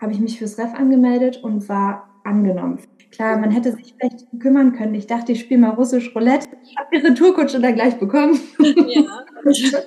habe 0.00 0.12
ich 0.12 0.20
mich 0.20 0.38
fürs 0.38 0.58
Ref 0.58 0.74
angemeldet 0.74 1.42
und 1.42 1.68
war 1.68 2.08
angenommen. 2.24 2.78
Klar, 3.10 3.38
man 3.38 3.50
hätte 3.50 3.72
sich 3.72 3.94
vielleicht 3.96 4.26
kümmern 4.40 4.72
können. 4.72 4.94
Ich 4.94 5.06
dachte, 5.06 5.32
ich 5.32 5.40
spiele 5.40 5.60
mal 5.60 5.70
russisch 5.70 6.14
Roulette. 6.14 6.48
Ich 6.64 6.76
habe 6.76 6.88
die 6.92 7.06
Retourkutsche 7.06 7.60
dann 7.60 7.74
gleich 7.74 7.98
bekommen. 7.98 8.40
Ja. 8.58 9.24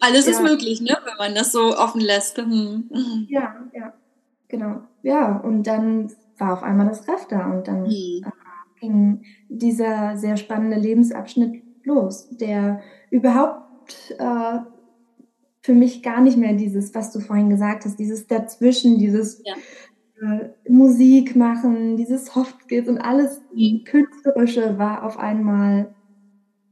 Alles 0.00 0.24
ja. 0.26 0.32
ist 0.32 0.42
möglich, 0.42 0.80
ne? 0.80 0.96
wenn 1.04 1.16
man 1.18 1.34
das 1.34 1.52
so 1.52 1.76
offen 1.76 2.00
lässt. 2.00 2.38
Hm. 2.38 2.88
Ja, 3.28 3.56
ja, 3.74 3.92
genau. 4.48 4.80
Ja, 5.02 5.36
und 5.36 5.64
dann 5.64 6.10
war 6.38 6.54
auf 6.54 6.62
einmal 6.62 6.86
das 6.86 7.06
Ref 7.06 7.26
da 7.28 7.50
und 7.50 7.68
dann 7.68 7.84
hm. 7.84 8.24
Ging 8.80 9.22
dieser 9.48 10.16
sehr 10.16 10.36
spannende 10.36 10.78
Lebensabschnitt 10.78 11.62
los, 11.84 12.28
der 12.30 12.82
überhaupt 13.10 14.14
äh, 14.18 14.58
für 15.62 15.74
mich 15.74 16.02
gar 16.02 16.20
nicht 16.20 16.36
mehr 16.36 16.54
dieses, 16.54 16.94
was 16.94 17.12
du 17.12 17.20
vorhin 17.20 17.50
gesagt 17.50 17.84
hast, 17.84 17.98
dieses 17.98 18.26
Dazwischen, 18.26 18.98
dieses 18.98 19.42
ja. 19.44 19.54
äh, 20.22 20.50
Musik 20.68 21.36
machen, 21.36 21.96
dieses 21.96 22.26
Soft 22.26 22.62
Skills 22.62 22.88
und 22.88 22.98
alles 22.98 23.40
mhm. 23.54 23.84
Künstlerische 23.84 24.78
war 24.78 25.04
auf 25.04 25.18
einmal 25.18 25.94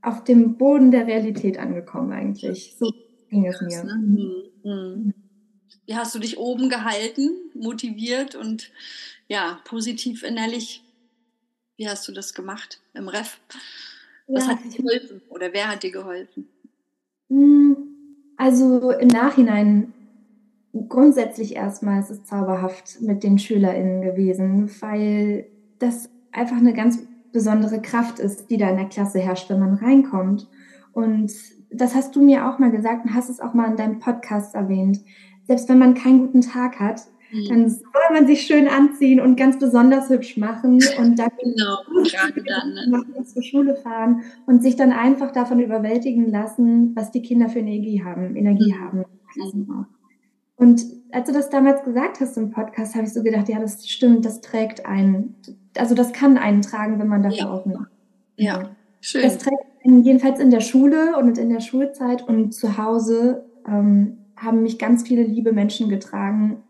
auf 0.00 0.24
dem 0.24 0.56
Boden 0.56 0.90
der 0.90 1.06
Realität 1.06 1.58
angekommen 1.58 2.12
eigentlich. 2.12 2.74
So 2.78 2.90
ging 3.28 3.46
es 3.46 3.60
mir. 3.60 3.84
Mhm. 3.84 4.32
Mhm. 4.64 5.14
Wie 5.86 5.96
hast 5.96 6.14
du 6.14 6.18
dich 6.18 6.38
oben 6.38 6.68
gehalten, 6.68 7.30
motiviert 7.54 8.34
und 8.34 8.70
ja, 9.28 9.58
positiv 9.64 10.22
innerlich? 10.22 10.82
Wie 11.78 11.88
hast 11.88 12.06
du 12.08 12.12
das 12.12 12.34
gemacht 12.34 12.80
im 12.92 13.08
Ref? 13.08 13.38
Was 14.26 14.46
ja, 14.46 14.50
hat 14.50 14.64
dir 14.64 14.82
geholfen 14.82 15.22
oder 15.30 15.52
wer 15.52 15.68
hat 15.68 15.82
dir 15.84 15.92
geholfen? 15.92 16.48
Hm, 17.30 17.76
also 18.36 18.90
im 18.90 19.08
Nachhinein 19.08 19.94
grundsätzlich 20.88 21.54
erstmal 21.54 22.00
ist 22.00 22.10
es 22.10 22.24
zauberhaft 22.24 23.00
mit 23.00 23.22
den 23.22 23.38
SchülerInnen 23.38 24.02
gewesen, 24.02 24.68
weil 24.80 25.46
das 25.78 26.10
einfach 26.32 26.56
eine 26.56 26.74
ganz 26.74 26.98
besondere 27.32 27.80
Kraft 27.80 28.18
ist, 28.18 28.50
die 28.50 28.56
da 28.56 28.68
in 28.70 28.76
der 28.76 28.88
Klasse 28.88 29.20
herrscht, 29.20 29.48
wenn 29.48 29.60
man 29.60 29.74
reinkommt. 29.74 30.48
Und 30.92 31.32
das 31.70 31.94
hast 31.94 32.16
du 32.16 32.22
mir 32.22 32.48
auch 32.48 32.58
mal 32.58 32.72
gesagt 32.72 33.04
und 33.04 33.14
hast 33.14 33.30
es 33.30 33.40
auch 33.40 33.54
mal 33.54 33.70
in 33.70 33.76
deinem 33.76 34.00
Podcast 34.00 34.56
erwähnt. 34.56 34.98
Selbst 35.46 35.68
wenn 35.68 35.78
man 35.78 35.94
keinen 35.94 36.26
guten 36.26 36.40
Tag 36.40 36.80
hat. 36.80 37.02
Dann 37.48 37.68
soll 37.68 37.84
man 38.12 38.26
sich 38.26 38.42
schön 38.42 38.68
anziehen 38.68 39.20
und 39.20 39.36
ganz 39.36 39.58
besonders 39.58 40.08
hübsch 40.08 40.36
machen 40.36 40.80
und 40.98 41.18
dann, 41.18 41.30
genau, 41.42 41.78
gerade 42.04 42.42
dann 42.42 42.74
ne? 42.90 43.24
zur 43.24 43.42
Schule 43.42 43.76
fahren 43.76 44.22
und 44.46 44.62
sich 44.62 44.76
dann 44.76 44.92
einfach 44.92 45.30
davon 45.32 45.60
überwältigen 45.60 46.30
lassen, 46.30 46.96
was 46.96 47.10
die 47.10 47.22
Kinder 47.22 47.48
für 47.48 47.58
Energie 47.58 48.02
haben, 48.02 48.34
Energie 48.34 48.72
mhm. 48.72 48.80
haben. 48.80 49.04
Mhm. 49.36 49.86
Und 50.56 50.82
als 51.12 51.28
du 51.28 51.32
das 51.32 51.50
damals 51.50 51.84
gesagt 51.84 52.20
hast 52.20 52.36
im 52.36 52.50
Podcast, 52.50 52.94
habe 52.94 53.04
ich 53.04 53.12
so 53.12 53.22
gedacht, 53.22 53.48
ja, 53.48 53.60
das 53.60 53.88
stimmt, 53.88 54.24
das 54.24 54.40
trägt 54.40 54.86
einen, 54.86 55.36
also 55.76 55.94
das 55.94 56.12
kann 56.12 56.38
einen 56.38 56.62
tragen, 56.62 56.98
wenn 56.98 57.08
man 57.08 57.22
dafür 57.22 57.38
ja. 57.38 57.56
ist. 57.58 57.86
Ja, 58.36 58.70
schön. 59.00 59.22
Das 59.22 59.38
trägt 59.38 59.62
einen 59.84 60.02
jedenfalls 60.02 60.40
in 60.40 60.50
der 60.50 60.60
Schule 60.60 61.16
und 61.16 61.38
in 61.38 61.50
der 61.50 61.60
Schulzeit 61.60 62.26
und 62.26 62.52
zu 62.52 62.78
Hause 62.78 63.44
ähm, 63.66 64.18
haben 64.36 64.62
mich 64.62 64.78
ganz 64.78 65.06
viele 65.06 65.22
liebe 65.22 65.52
Menschen 65.52 65.88
getragen, 65.88 66.62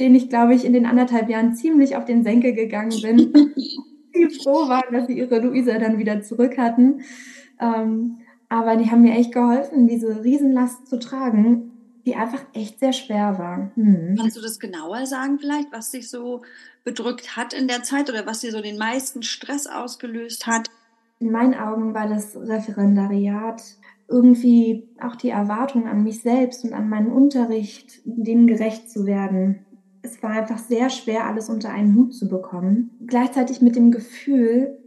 denen 0.00 0.14
ich, 0.14 0.28
glaube 0.28 0.54
ich, 0.54 0.64
in 0.64 0.72
den 0.72 0.86
anderthalb 0.86 1.28
Jahren 1.28 1.54
ziemlich 1.54 1.96
auf 1.96 2.04
den 2.04 2.24
Senkel 2.24 2.54
gegangen 2.54 3.00
bin. 3.02 3.32
die 4.14 4.28
froh 4.42 4.68
waren, 4.68 4.92
dass 4.92 5.06
sie 5.06 5.18
ihre 5.18 5.38
Luisa 5.38 5.78
dann 5.78 5.98
wieder 5.98 6.22
zurück 6.22 6.58
hatten. 6.58 7.00
Ähm, 7.60 8.18
aber 8.48 8.76
die 8.76 8.90
haben 8.90 9.02
mir 9.02 9.14
echt 9.14 9.32
geholfen, 9.32 9.86
diese 9.86 10.22
Riesenlast 10.22 10.86
zu 10.86 10.98
tragen 10.98 11.72
die 12.06 12.16
einfach 12.16 12.44
echt 12.52 12.80
sehr 12.80 12.92
schwer 12.92 13.38
war. 13.38 13.70
Hm. 13.76 14.16
Kannst 14.18 14.36
du 14.36 14.40
das 14.40 14.58
genauer 14.58 15.06
sagen 15.06 15.38
vielleicht, 15.38 15.70
was 15.72 15.90
dich 15.90 16.10
so 16.10 16.42
bedrückt 16.84 17.36
hat 17.36 17.52
in 17.52 17.68
der 17.68 17.82
Zeit 17.82 18.10
oder 18.10 18.26
was 18.26 18.40
dir 18.40 18.50
so 18.50 18.60
den 18.60 18.78
meisten 18.78 19.22
Stress 19.22 19.66
ausgelöst 19.66 20.46
hat? 20.46 20.68
In 21.20 21.30
meinen 21.30 21.54
Augen 21.54 21.94
war 21.94 22.08
das 22.08 22.36
Referendariat 22.36 23.62
irgendwie 24.08 24.88
auch 25.00 25.14
die 25.14 25.30
Erwartung 25.30 25.86
an 25.86 26.02
mich 26.02 26.22
selbst 26.22 26.64
und 26.64 26.72
an 26.72 26.88
meinen 26.88 27.12
Unterricht, 27.12 28.00
dem 28.04 28.46
gerecht 28.46 28.90
zu 28.90 29.06
werden. 29.06 29.64
Es 30.02 30.22
war 30.22 30.30
einfach 30.30 30.58
sehr 30.58 30.90
schwer, 30.90 31.26
alles 31.26 31.48
unter 31.48 31.70
einen 31.70 31.94
Hut 31.94 32.14
zu 32.14 32.28
bekommen. 32.28 32.90
Gleichzeitig 33.06 33.62
mit 33.62 33.76
dem 33.76 33.90
Gefühl, 33.90 34.78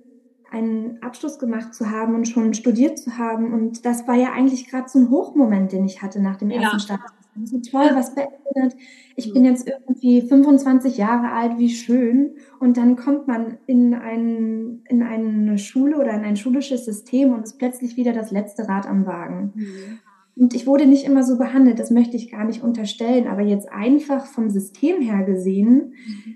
einen 0.52 1.02
Abschluss 1.02 1.40
gemacht 1.40 1.74
zu 1.74 1.90
haben 1.90 2.16
und 2.16 2.28
schon 2.28 2.54
studiert 2.54 2.98
zu 2.98 3.18
haben. 3.18 3.54
Und 3.54 3.86
das 3.86 4.08
war 4.08 4.16
ja 4.16 4.32
eigentlich 4.32 4.70
gerade 4.70 4.88
so 4.88 5.00
ein 5.00 5.10
Hochmoment, 5.10 5.72
den 5.72 5.86
ich 5.86 6.02
hatte 6.02 6.22
nach 6.22 6.38
dem 6.38 6.50
ja. 6.50 6.62
ersten 6.62 6.80
Start. 6.80 7.02
So 7.44 7.60
toll, 7.60 7.90
was 7.94 8.16
beendet. 8.16 8.80
Ich 9.18 9.34
bin 9.34 9.44
jetzt 9.44 9.68
irgendwie 9.68 10.22
25 10.22 10.98
Jahre 10.98 11.32
alt, 11.32 11.58
wie 11.58 11.70
schön. 11.70 12.36
Und 12.62 12.78
dann 12.78 12.96
kommt 12.96 13.28
man 13.28 13.58
in, 13.66 13.94
ein, 13.94 14.82
in 14.88 15.04
eine 15.04 15.58
Schule 15.58 15.98
oder 15.98 16.14
in 16.14 16.24
ein 16.24 16.38
schulisches 16.38 16.86
System 16.86 17.34
und 17.34 17.44
ist 17.44 17.58
plötzlich 17.58 17.98
wieder 17.98 18.14
das 18.14 18.32
letzte 18.32 18.70
Rad 18.70 18.88
am 18.88 19.06
Wagen. 19.06 19.52
Mhm. 19.56 20.00
Und 20.36 20.54
ich 20.54 20.68
wurde 20.68 20.86
nicht 20.86 21.06
immer 21.06 21.24
so 21.24 21.38
behandelt, 21.38 21.80
das 21.80 21.92
möchte 21.92 22.18
ich 22.18 22.32
gar 22.32 22.46
nicht 22.46 22.62
unterstellen. 22.62 23.28
Aber 23.28 23.42
jetzt 23.42 23.72
einfach 23.72 24.26
vom 24.26 24.50
System 24.50 25.02
her 25.02 25.24
gesehen, 25.24 25.94
mhm. 26.06 26.36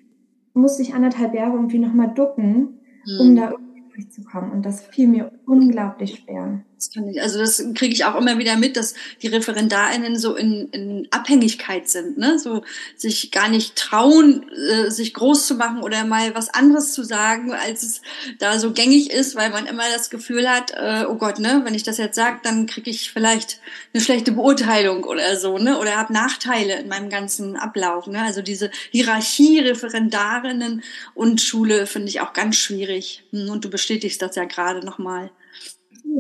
musste 0.54 0.82
ich 0.82 0.94
anderthalb 0.94 1.34
Jahre 1.34 1.56
irgendwie 1.56 1.80
nochmal 1.80 2.14
ducken, 2.14 2.80
mhm. 3.06 3.20
um 3.20 3.36
da 3.36 3.54
durchzukommen. 3.94 4.52
Und 4.52 4.66
das 4.66 4.82
fiel 4.82 5.08
mir 5.08 5.32
unglaublich 5.50 6.22
schwer. 6.24 6.62
Das 6.76 6.92
kann 6.92 7.10
ich, 7.10 7.22
also 7.22 7.40
das 7.40 7.62
kriege 7.76 7.94
ich 7.94 8.06
auch 8.06 8.16
immer 8.16 8.38
wieder 8.38 8.56
mit, 8.56 8.78
dass 8.78 8.94
die 9.22 9.28
ReferendarInnen 9.28 10.18
so 10.18 10.36
in, 10.36 10.70
in 10.70 11.08
Abhängigkeit 11.12 11.90
sind, 11.90 12.18
ne? 12.18 12.40
So 12.40 12.64
sich 12.96 13.32
gar 13.32 13.50
nicht 13.50 13.76
trauen, 13.76 14.50
äh, 14.50 14.90
sich 14.90 15.14
groß 15.14 15.46
zu 15.46 15.56
machen 15.56 15.82
oder 15.82 16.06
mal 16.06 16.36
was 16.36 16.54
anderes 16.54 16.94
zu 16.94 17.04
sagen, 17.04 17.52
als 17.52 17.84
es 17.84 18.02
da 18.38 18.60
so 18.60 18.72
gängig 18.72 19.12
ist, 19.12 19.36
weil 19.36 19.50
man 19.50 19.66
immer 19.66 19.84
das 19.94 20.10
Gefühl 20.10 20.50
hat, 20.50 20.72
äh, 20.72 21.04
oh 21.06 21.16
Gott, 21.16 21.40
ne, 21.40 21.62
wenn 21.66 21.74
ich 21.74 21.84
das 21.84 21.98
jetzt 21.98 22.16
sage, 22.16 22.40
dann 22.44 22.66
kriege 22.66 22.90
ich 22.90 23.12
vielleicht 23.12 23.60
eine 23.94 24.02
schlechte 24.02 24.32
Beurteilung 24.32 25.04
oder 25.04 25.36
so, 25.36 25.58
ne? 25.58 25.80
Oder 25.80 25.98
habe 25.98 26.14
Nachteile 26.14 26.80
in 26.80 26.88
meinem 26.88 27.10
ganzen 27.10 27.58
Ablauf. 27.58 28.08
Ne? 28.08 28.22
Also 28.22 28.42
diese 28.42 28.72
Hierarchie 28.92 29.60
Referendarinnen 29.60 30.84
und 31.14 31.42
Schule 31.42 31.88
finde 31.88 32.08
ich 32.08 32.22
auch 32.22 32.32
ganz 32.32 32.56
schwierig. 32.56 33.24
Hm, 33.32 33.50
und 33.50 33.66
du 33.66 33.70
bestätigst 33.70 34.22
das 34.22 34.36
ja 34.36 34.46
gerade 34.46 34.86
nochmal. 34.86 35.30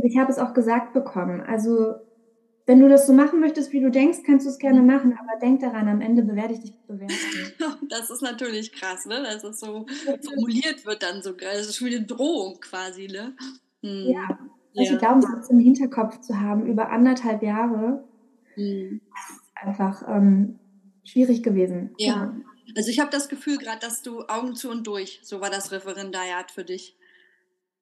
Ich 0.03 0.17
habe 0.17 0.31
es 0.31 0.37
auch 0.37 0.53
gesagt 0.53 0.93
bekommen. 0.93 1.41
Also, 1.41 1.95
wenn 2.65 2.79
du 2.79 2.87
das 2.87 3.07
so 3.07 3.13
machen 3.13 3.39
möchtest, 3.39 3.71
wie 3.71 3.81
du 3.81 3.89
denkst, 3.89 4.19
kannst 4.25 4.45
du 4.45 4.49
es 4.49 4.59
gerne 4.59 4.81
machen, 4.81 5.17
aber 5.19 5.39
denk 5.39 5.61
daran, 5.61 5.87
am 5.87 6.01
Ende 6.01 6.21
bewerte 6.23 6.53
ich 6.53 6.61
dich 6.61 6.73
bewerten. 6.87 7.13
Das 7.89 8.11
ist 8.11 8.21
natürlich 8.21 8.71
krass, 8.71 9.07
ne? 9.07 9.23
Dass 9.23 9.43
es 9.43 9.59
so 9.59 9.87
formuliert 10.23 10.85
wird 10.85 11.01
dann 11.01 11.23
so. 11.23 11.31
Das 11.31 11.67
ist 11.67 11.77
schon 11.77 11.87
wieder 11.87 11.97
eine 11.97 12.05
Drohung 12.05 12.59
quasi, 12.59 13.07
ne? 13.07 13.35
Hm. 13.81 14.11
Ja. 14.11 14.39
Also, 14.77 14.91
ja. 14.91 14.93
ich 14.93 14.99
glaube, 14.99 15.21
das 15.21 15.49
im 15.49 15.59
Hinterkopf 15.59 16.19
zu 16.21 16.39
haben 16.39 16.67
über 16.67 16.91
anderthalb 16.91 17.41
Jahre, 17.41 18.03
hm. 18.53 19.01
ist 19.01 19.41
einfach 19.55 20.03
ähm, 20.07 20.59
schwierig 21.03 21.41
gewesen. 21.41 21.95
Ja. 21.97 22.07
ja. 22.07 22.35
Also 22.75 22.89
ich 22.89 22.99
habe 22.99 23.09
das 23.09 23.29
Gefühl 23.29 23.57
gerade, 23.57 23.79
dass 23.79 24.01
du 24.01 24.27
Augen 24.27 24.55
zu 24.55 24.69
und 24.69 24.85
durch, 24.85 25.19
so 25.23 25.41
war 25.41 25.49
das 25.49 25.71
Referendariat 25.71 26.51
für 26.51 26.63
dich. 26.63 26.95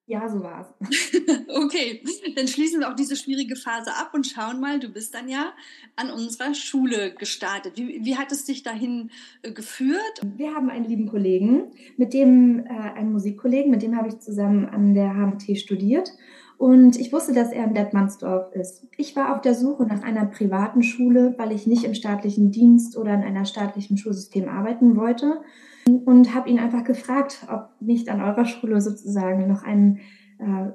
Ja, 0.08 0.26
so 0.26 0.42
war 0.42 0.62
es. 0.80 0.88
okay, 1.54 2.02
dann 2.34 2.48
schließen 2.48 2.80
wir 2.80 2.88
auch 2.88 2.96
diese 2.96 3.14
schwierige 3.14 3.56
Phase 3.56 3.90
ab 3.94 4.12
und 4.14 4.26
schauen 4.26 4.58
mal, 4.58 4.80
du 4.80 4.88
bist 4.88 5.14
dann 5.14 5.28
ja 5.28 5.52
an 5.96 6.10
unserer 6.10 6.54
Schule 6.54 7.12
gestartet. 7.12 7.76
Wie, 7.76 8.02
wie 8.02 8.16
hat 8.16 8.32
es 8.32 8.46
dich 8.46 8.62
dahin 8.62 9.10
äh, 9.42 9.52
geführt? 9.52 10.22
Wir 10.34 10.54
haben 10.54 10.70
einen 10.70 10.86
lieben 10.86 11.08
Kollegen, 11.08 11.72
mit 11.98 12.14
dem, 12.14 12.64
äh, 12.64 12.70
einen 12.70 13.12
Musikkollegen, 13.12 13.70
mit 13.70 13.82
dem 13.82 13.98
habe 13.98 14.08
ich 14.08 14.18
zusammen 14.18 14.64
an 14.64 14.94
der 14.94 15.12
HMT 15.12 15.58
studiert. 15.58 16.10
Und 16.56 16.98
ich 16.98 17.12
wusste, 17.12 17.34
dass 17.34 17.52
er 17.52 17.64
in 17.64 17.74
Detmansdorf 17.74 18.54
ist. 18.54 18.86
Ich 18.96 19.14
war 19.14 19.36
auf 19.36 19.42
der 19.42 19.54
Suche 19.54 19.84
nach 19.84 20.02
einer 20.02 20.24
privaten 20.24 20.82
Schule, 20.82 21.34
weil 21.36 21.52
ich 21.52 21.66
nicht 21.66 21.84
im 21.84 21.92
staatlichen 21.92 22.50
Dienst 22.50 22.96
oder 22.96 23.12
in 23.12 23.22
einer 23.22 23.44
staatlichen 23.44 23.98
Schulsystem 23.98 24.48
arbeiten 24.48 24.96
wollte 24.96 25.42
und 25.96 26.34
habe 26.34 26.48
ihn 26.48 26.58
einfach 26.58 26.84
gefragt, 26.84 27.46
ob 27.50 27.70
nicht 27.80 28.08
an 28.08 28.20
eurer 28.20 28.44
Schule 28.44 28.80
sozusagen 28.80 29.46
noch 29.48 29.62
ein 29.64 30.00
äh, 30.38 30.70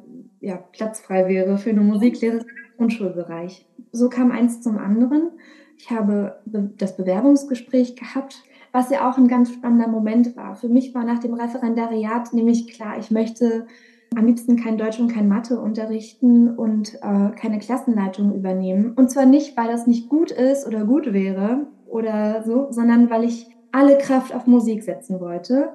ja, 0.45 0.57
Platz 0.57 0.99
frei 0.99 1.27
wäre 1.27 1.57
für 1.57 1.69
eine 1.69 1.81
Musiklehre 1.81 2.37
im 2.37 2.45
Grundschulbereich. 2.77 3.65
So 3.91 4.09
kam 4.09 4.31
eins 4.31 4.61
zum 4.61 4.77
anderen. 4.77 5.29
Ich 5.77 5.89
habe 5.89 6.41
das 6.45 6.97
Bewerbungsgespräch 6.97 7.95
gehabt, 7.95 8.43
was 8.71 8.89
ja 8.89 9.09
auch 9.09 9.17
ein 9.17 9.27
ganz 9.27 9.51
spannender 9.51 9.87
Moment 9.87 10.35
war. 10.35 10.55
Für 10.55 10.69
mich 10.69 10.93
war 10.95 11.03
nach 11.03 11.19
dem 11.19 11.33
Referendariat 11.33 12.33
nämlich 12.33 12.67
klar, 12.73 12.97
ich 12.99 13.11
möchte 13.11 13.67
am 14.15 14.25
liebsten 14.25 14.57
kein 14.57 14.77
Deutsch 14.77 14.99
und 14.99 15.11
kein 15.11 15.27
Mathe 15.27 15.59
unterrichten 15.59 16.55
und 16.55 16.95
äh, 16.95 17.29
keine 17.35 17.59
Klassenleitung 17.59 18.35
übernehmen. 18.35 18.93
Und 18.95 19.09
zwar 19.09 19.25
nicht, 19.25 19.57
weil 19.57 19.67
das 19.67 19.87
nicht 19.87 20.09
gut 20.09 20.31
ist 20.31 20.67
oder 20.67 20.85
gut 20.85 21.13
wäre 21.13 21.67
oder 21.87 22.43
so, 22.43 22.67
sondern 22.71 23.09
weil 23.09 23.23
ich 23.23 23.47
alle 23.73 23.97
Kraft 23.97 24.33
auf 24.33 24.47
Musik 24.47 24.83
setzen 24.83 25.19
wollte. 25.19 25.73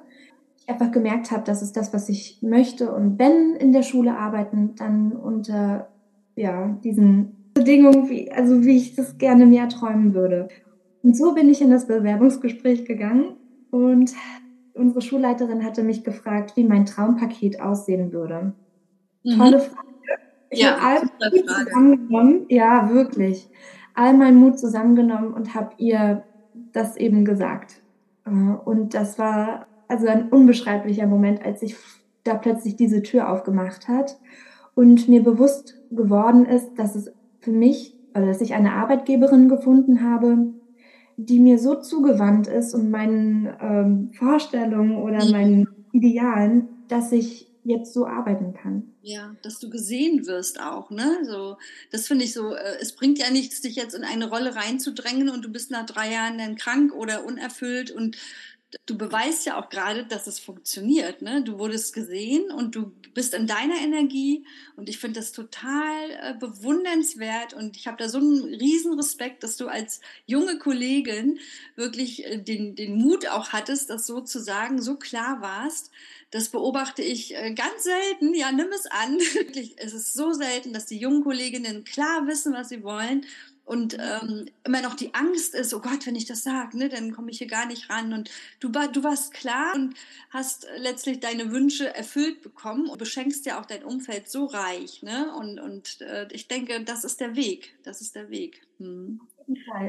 Ich 0.56 0.68
einfach 0.68 0.90
gemerkt 0.90 1.30
habe, 1.30 1.42
das 1.44 1.60
ist 1.62 1.76
das, 1.76 1.92
was 1.92 2.08
ich 2.08 2.38
möchte. 2.40 2.92
Und 2.94 3.18
wenn 3.18 3.56
in 3.56 3.72
der 3.72 3.82
Schule 3.82 4.16
arbeiten, 4.16 4.74
dann 4.76 5.12
unter 5.12 5.88
ja, 6.36 6.68
diesen 6.84 7.50
Bedingungen, 7.54 8.08
wie, 8.08 8.30
also 8.30 8.64
wie 8.64 8.76
ich 8.76 8.94
das 8.94 9.18
gerne 9.18 9.46
mehr 9.46 9.68
träumen 9.68 10.14
würde. 10.14 10.48
Und 11.02 11.16
so 11.16 11.34
bin 11.34 11.48
ich 11.48 11.60
in 11.60 11.70
das 11.70 11.86
Bewerbungsgespräch 11.86 12.84
gegangen 12.84 13.36
und 13.70 14.14
unsere 14.74 15.02
Schulleiterin 15.02 15.64
hatte 15.64 15.82
mich 15.82 16.04
gefragt, 16.04 16.52
wie 16.56 16.64
mein 16.64 16.86
Traumpaket 16.86 17.60
aussehen 17.60 18.12
würde. 18.12 18.52
Mhm. 19.24 19.38
Tolle 19.38 19.60
Frage. 19.60 19.88
Ich 20.50 20.60
ja, 20.60 20.80
habe 20.80 21.08
all 21.20 21.30
Mut 21.30 21.50
zusammengenommen. 21.50 22.46
Ja, 22.48 22.90
wirklich. 22.90 23.48
All 23.94 24.16
meinen 24.16 24.36
Mut 24.36 24.58
zusammengenommen 24.58 25.34
und 25.34 25.54
habe 25.54 25.72
ihr 25.78 26.22
das 26.72 26.96
eben 26.96 27.24
gesagt. 27.24 27.82
Äh, 28.28 28.68
und 28.68 28.94
das 28.94 29.18
war 29.18 29.66
also 29.88 30.06
ein 30.06 30.28
unbeschreiblicher 30.28 31.06
Moment, 31.06 31.44
als 31.44 31.61
sich 31.61 31.76
da 32.25 32.35
plötzlich 32.35 32.76
diese 32.76 33.02
Tür 33.02 33.30
aufgemacht 33.30 33.88
hat 33.88 34.18
und 34.75 35.08
mir 35.08 35.23
bewusst 35.23 35.80
geworden 35.90 36.44
ist, 36.44 36.75
dass 36.75 36.94
es 36.94 37.11
für 37.40 37.52
mich, 37.52 37.97
oder 38.14 38.26
dass 38.26 38.40
ich 38.40 38.54
eine 38.54 38.73
Arbeitgeberin 38.73 39.49
gefunden 39.49 40.02
habe, 40.02 40.52
die 41.16 41.40
mir 41.40 41.58
so 41.58 41.75
zugewandt 41.75 42.47
ist 42.47 42.75
und 42.75 42.90
meinen 42.90 43.49
ähm, 43.61 44.11
Vorstellungen 44.12 44.97
oder 45.02 45.28
meinen 45.30 45.66
Idealen, 45.92 46.68
dass 46.88 47.12
ich 47.12 47.50
jetzt 47.68 47.92
so 47.92 48.06
arbeiten 48.06 48.54
kann. 48.54 48.94
Ja, 49.02 49.37
dass 49.42 49.58
du 49.58 49.70
gesehen 49.70 50.26
wirst 50.26 50.60
auch, 50.60 50.90
ne? 50.90 51.18
So, 51.25 51.56
das 51.90 52.06
finde 52.06 52.25
ich 52.25 52.32
so, 52.32 52.54
äh, 52.54 52.76
es 52.80 52.92
bringt 52.92 53.18
ja 53.18 53.30
nichts, 53.30 53.60
dich 53.60 53.76
jetzt 53.76 53.94
in 53.94 54.04
eine 54.04 54.28
Rolle 54.28 54.56
reinzudrängen 54.56 55.28
und 55.28 55.44
du 55.44 55.50
bist 55.50 55.70
nach 55.70 55.87
drei 55.87 56.12
Jahren 56.12 56.38
dann 56.38 56.56
krank 56.56 56.92
oder 56.94 57.25
unerfüllt 57.25 57.90
und 57.90 58.16
du 58.84 58.98
beweist 58.98 59.46
ja 59.46 59.58
auch 59.58 59.70
gerade, 59.70 60.04
dass 60.04 60.26
es 60.26 60.38
funktioniert. 60.38 61.22
Ne? 61.22 61.42
Du 61.42 61.58
wurdest 61.58 61.94
gesehen 61.94 62.50
und 62.50 62.75
du 62.75 62.92
bist 63.14 63.32
in 63.32 63.46
deiner 63.46 63.76
Energie 63.76 64.44
und 64.76 64.88
ich 64.88 64.98
finde 64.98 65.20
das 65.20 65.32
total 65.32 66.10
äh, 66.10 66.34
bewundernswert 66.38 67.54
und 67.54 67.76
ich 67.76 67.87
habe 67.87 67.96
da 67.96 68.08
so 68.08 68.18
einen 68.18 68.54
riesen 68.54 68.94
Respekt, 68.94 69.42
dass 69.42 69.56
du 69.56 69.68
als 69.68 70.00
junge 70.26 70.58
Kollegin 70.58 71.38
wirklich 71.76 72.26
äh, 72.26 72.38
den, 72.38 72.75
den 72.75 72.96
Mut 72.96 73.26
auch 73.28 73.50
hattest, 73.50 73.88
das 73.88 74.06
so 74.06 74.20
zu 74.20 74.38
sagen, 74.38 74.82
so 74.82 74.96
klar 74.96 75.40
warst. 75.40 75.90
Das 76.30 76.50
beobachte 76.50 77.02
ich 77.02 77.34
äh, 77.34 77.54
ganz 77.54 77.84
selten. 77.84 78.34
Ja, 78.34 78.52
nimm 78.52 78.68
es 78.75 78.84
an. 78.87 79.18
Wirklich, 79.34 79.76
es 79.78 79.94
ist 79.94 80.12
so 80.12 80.32
selten, 80.32 80.75
dass 80.75 80.84
die 80.84 80.98
jungen 80.98 81.25
Kolleginnen 81.25 81.84
klar 81.84 82.26
wissen, 82.26 82.52
was 82.52 82.68
sie 82.68 82.82
wollen 82.82 83.25
und 83.68 83.98
ähm, 84.00 84.46
immer 84.64 84.80
noch 84.80 84.94
die 84.94 85.12
Angst 85.14 85.54
ist, 85.54 85.75
oh 85.75 85.80
Gott, 85.80 86.06
wenn 86.06 86.16
ich 86.16 86.25
das 86.25 86.42
sage, 86.42 86.78
ne, 86.78 86.88
dann 86.88 87.12
komme 87.12 87.30
ich 87.30 87.37
hier 87.37 87.48
gar 87.48 87.66
nicht 87.66 87.90
ran. 87.90 88.14
Und 88.14 88.30
du, 88.60 88.70
du 88.70 89.04
warst 89.04 89.34
klar 89.34 89.75
und 89.75 89.92
hast 90.30 90.66
letztlich 90.78 91.20
deine 91.20 91.52
Wünsche 91.52 91.94
erfüllt 91.94 92.40
bekommen 92.40 92.88
und 92.88 92.96
beschenkst 92.96 93.44
ja 93.44 93.60
auch 93.60 93.66
dein 93.66 93.84
Umfeld 93.84 94.30
so 94.30 94.46
reich. 94.46 95.02
Ne? 95.02 95.34
Und, 95.38 95.60
und 95.60 96.00
äh, 96.00 96.26
ich 96.32 96.48
denke, 96.48 96.82
das 96.82 97.04
ist 97.04 97.20
der 97.20 97.37
Weg. 97.37 97.75
Das 97.82 98.00
ist 98.00 98.16
der 98.16 98.30
Weg. 98.30 98.62
Hm. 98.78 99.20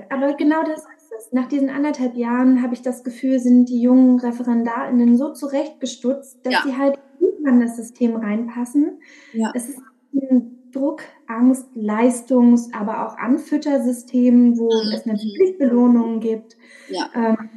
Aber 0.09 0.33
genau 0.33 0.63
das 0.63 0.79
ist 0.79 1.11
es. 1.17 1.31
Nach 1.31 1.47
diesen 1.47 1.69
anderthalb 1.69 2.15
Jahren 2.15 2.61
habe 2.61 2.73
ich 2.73 2.81
das 2.81 3.05
Gefühl, 3.05 3.39
sind 3.39 3.69
die 3.69 3.81
jungen 3.81 4.19
ReferendarInnen 4.19 5.17
so 5.17 5.31
zurechtgestutzt, 5.31 6.39
dass 6.43 6.53
ja. 6.53 6.61
sie 6.65 6.75
halt 6.75 6.99
gut 7.17 7.47
in 7.47 7.61
das 7.61 7.77
System 7.77 8.17
reinpassen. 8.17 8.99
Ja. 9.31 9.53
Es 9.55 9.69
ist 9.69 9.79
ein 10.13 10.58
Druck, 10.71 11.03
Angst, 11.27 11.67
Leistungs-, 11.75 12.73
aber 12.73 13.07
auch 13.07 13.17
Anfüttersystemen, 13.17 14.57
wo 14.57 14.65
mhm. 14.65 14.91
es 14.93 15.05
natürlich 15.05 15.57
Belohnungen 15.57 16.19
gibt. 16.19 16.57
Ja. 16.89 17.09
Ähm, 17.13 17.49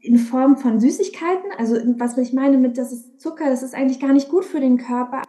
in 0.00 0.18
Form 0.18 0.56
von 0.56 0.80
Süßigkeiten. 0.80 1.50
Also 1.58 1.76
was 1.98 2.16
ich 2.16 2.32
meine 2.32 2.58
mit, 2.58 2.78
das 2.78 2.92
ist 2.92 3.20
Zucker, 3.20 3.50
das 3.50 3.62
ist 3.62 3.74
eigentlich 3.74 4.00
gar 4.00 4.12
nicht 4.12 4.28
gut 4.28 4.44
für 4.44 4.60
den 4.60 4.78
Körper. 4.78 5.22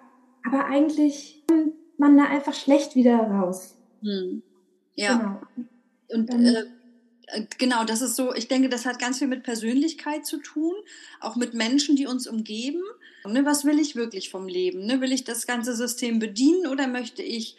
Aber 0.45 0.65
eigentlich 0.65 1.43
kommt 1.47 1.73
man 1.97 2.15
da 2.15 2.25
einfach 2.25 2.53
schlecht 2.53 2.95
wieder 2.95 3.17
raus. 3.17 3.75
Hm. 4.01 4.43
Ja. 4.95 5.39
Genau. 5.53 5.67
Und 6.09 6.29
äh, 6.29 6.63
äh, 7.27 7.45
genau, 7.57 7.83
das 7.83 8.01
ist 8.01 8.15
so, 8.15 8.33
ich 8.33 8.47
denke, 8.47 8.69
das 8.69 8.85
hat 8.85 8.99
ganz 8.99 9.19
viel 9.19 9.27
mit 9.27 9.43
Persönlichkeit 9.43 10.25
zu 10.25 10.37
tun, 10.37 10.73
auch 11.19 11.35
mit 11.35 11.53
Menschen, 11.53 11.95
die 11.95 12.07
uns 12.07 12.27
umgeben. 12.27 12.81
Ne, 13.25 13.45
was 13.45 13.65
will 13.65 13.79
ich 13.79 13.95
wirklich 13.95 14.29
vom 14.29 14.47
Leben? 14.47 14.85
Ne? 14.85 15.01
Will 15.01 15.11
ich 15.11 15.23
das 15.23 15.47
ganze 15.47 15.75
System 15.75 16.19
bedienen 16.19 16.67
oder 16.67 16.87
möchte 16.87 17.21
ich, 17.21 17.57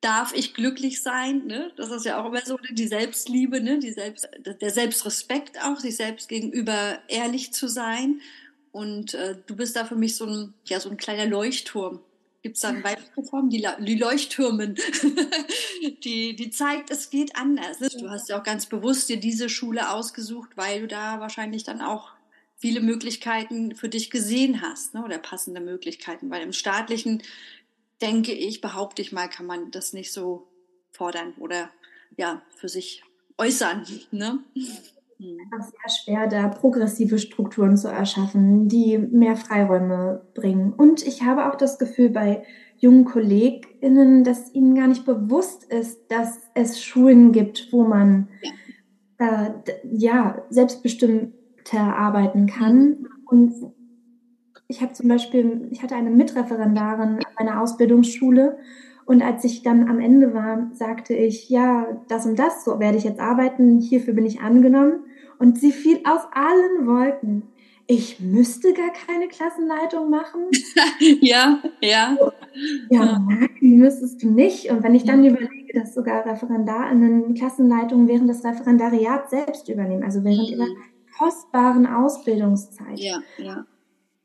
darf 0.00 0.34
ich 0.34 0.54
glücklich 0.54 1.02
sein? 1.02 1.46
Ne? 1.46 1.72
Das 1.76 1.90
ist 1.90 2.04
ja 2.04 2.20
auch 2.20 2.26
immer 2.26 2.44
so 2.44 2.54
ne, 2.54 2.72
die 2.72 2.88
Selbstliebe, 2.88 3.60
ne? 3.60 3.78
die 3.78 3.92
Selbst, 3.92 4.28
der 4.38 4.70
Selbstrespekt 4.70 5.62
auch, 5.62 5.78
sich 5.78 5.96
selbst 5.96 6.28
gegenüber 6.28 6.98
ehrlich 7.08 7.52
zu 7.52 7.68
sein. 7.68 8.20
Und 8.72 9.14
äh, 9.14 9.36
du 9.46 9.56
bist 9.56 9.76
da 9.76 9.84
für 9.84 9.96
mich 9.96 10.16
so 10.16 10.26
ein, 10.26 10.54
ja, 10.64 10.80
so 10.80 10.90
ein 10.90 10.96
kleiner 10.96 11.26
Leuchtturm 11.26 12.00
gibt 12.42 12.56
es 12.56 12.62
da 12.62 12.68
eine 12.68 12.84
weitere 12.84 13.22
Form, 13.24 13.50
die, 13.50 13.66
die 13.80 13.96
Leuchttürmen, 13.96 14.76
die, 16.04 16.36
die 16.36 16.50
zeigt, 16.50 16.90
es 16.90 17.10
geht 17.10 17.36
anders. 17.36 17.80
Ne? 17.80 17.88
Du 17.88 18.08
hast 18.08 18.28
ja 18.28 18.38
auch 18.38 18.44
ganz 18.44 18.66
bewusst 18.66 19.08
dir 19.08 19.18
diese 19.18 19.48
Schule 19.48 19.90
ausgesucht, 19.90 20.50
weil 20.54 20.82
du 20.82 20.86
da 20.86 21.20
wahrscheinlich 21.20 21.64
dann 21.64 21.80
auch 21.80 22.12
viele 22.58 22.80
Möglichkeiten 22.80 23.74
für 23.74 23.88
dich 23.88 24.10
gesehen 24.10 24.60
hast 24.60 24.94
ne? 24.94 25.04
oder 25.04 25.18
passende 25.18 25.60
Möglichkeiten, 25.60 26.28
weil 26.30 26.42
im 26.42 26.52
staatlichen, 26.52 27.22
denke 28.02 28.32
ich, 28.32 28.60
behaupte 28.60 29.00
ich 29.00 29.12
mal, 29.12 29.28
kann 29.28 29.46
man 29.46 29.70
das 29.70 29.92
nicht 29.92 30.12
so 30.12 30.48
fordern 30.92 31.32
oder 31.38 31.70
ja, 32.16 32.42
für 32.56 32.68
sich 32.68 33.02
äußern. 33.38 33.86
Ne? 34.10 34.40
Hm. 35.20 35.38
sehr 35.50 35.90
schwer, 35.90 36.26
da 36.28 36.48
progressive 36.48 37.18
Strukturen 37.18 37.76
zu 37.76 37.88
erschaffen, 37.88 38.68
die 38.68 38.98
mehr 38.98 39.36
Freiräume 39.36 40.26
bringen. 40.34 40.72
Und 40.72 41.04
ich 41.04 41.22
habe 41.22 41.48
auch 41.48 41.56
das 41.56 41.78
Gefühl 41.78 42.10
bei 42.10 42.44
jungen 42.76 43.04
KollegInnen, 43.04 44.22
dass 44.22 44.54
ihnen 44.54 44.76
gar 44.76 44.86
nicht 44.86 45.04
bewusst 45.04 45.64
ist, 45.64 45.98
dass 46.08 46.38
es 46.54 46.82
Schulen 46.82 47.32
gibt, 47.32 47.72
wo 47.72 47.82
man 47.82 48.28
ja, 49.18 49.46
äh, 49.46 49.50
ja 49.84 50.44
selbstbestimmter 51.68 51.96
arbeiten 51.96 52.46
kann. 52.46 52.88
Mhm. 52.88 53.08
Und 53.26 53.54
ich 54.68 54.82
habe 54.82 54.92
zum 54.92 55.08
Beispiel, 55.08 55.68
ich 55.70 55.82
hatte 55.82 55.94
eine 55.94 56.10
Mitreferendarin 56.10 57.18
an 57.18 57.34
meiner 57.38 57.62
Ausbildungsschule 57.62 58.58
und 59.06 59.22
als 59.22 59.44
ich 59.44 59.62
dann 59.62 59.88
am 59.88 60.00
Ende 60.00 60.34
war, 60.34 60.70
sagte 60.74 61.14
ich, 61.14 61.48
ja, 61.48 61.86
das 62.08 62.26
und 62.26 62.38
das, 62.38 62.64
so 62.64 62.78
werde 62.78 62.98
ich 62.98 63.04
jetzt 63.04 63.20
arbeiten, 63.20 63.80
hierfür 63.80 64.12
bin 64.12 64.26
ich 64.26 64.40
angenommen. 64.40 65.00
Und 65.38 65.58
sie 65.58 65.72
fiel 65.72 66.00
aus 66.04 66.20
allen 66.32 66.86
Wolken. 66.86 67.44
Ich 67.86 68.20
müsste 68.20 68.74
gar 68.74 68.92
keine 68.92 69.28
Klassenleitung 69.28 70.10
machen. 70.10 70.50
ja, 71.22 71.62
ja. 71.80 72.18
Ja, 72.90 73.18
nein, 73.26 73.48
müsstest 73.60 74.22
du 74.22 74.30
nicht. 74.30 74.70
Und 74.70 74.82
wenn 74.82 74.94
ich 74.94 75.04
dann 75.04 75.24
überlege, 75.24 75.72
dass 75.72 75.94
sogar 75.94 76.26
Referendarinnen 76.26 77.32
Klassenleitungen 77.32 78.08
während 78.08 78.28
des 78.28 78.44
Referendariats 78.44 79.30
selbst 79.30 79.70
übernehmen, 79.70 80.02
also 80.02 80.22
während 80.22 80.50
mhm. 80.50 80.56
ihrer 80.58 80.66
kostbaren 81.18 81.86
Ausbildungszeit. 81.86 82.98
Ja, 82.98 83.20
ja. 83.38 83.64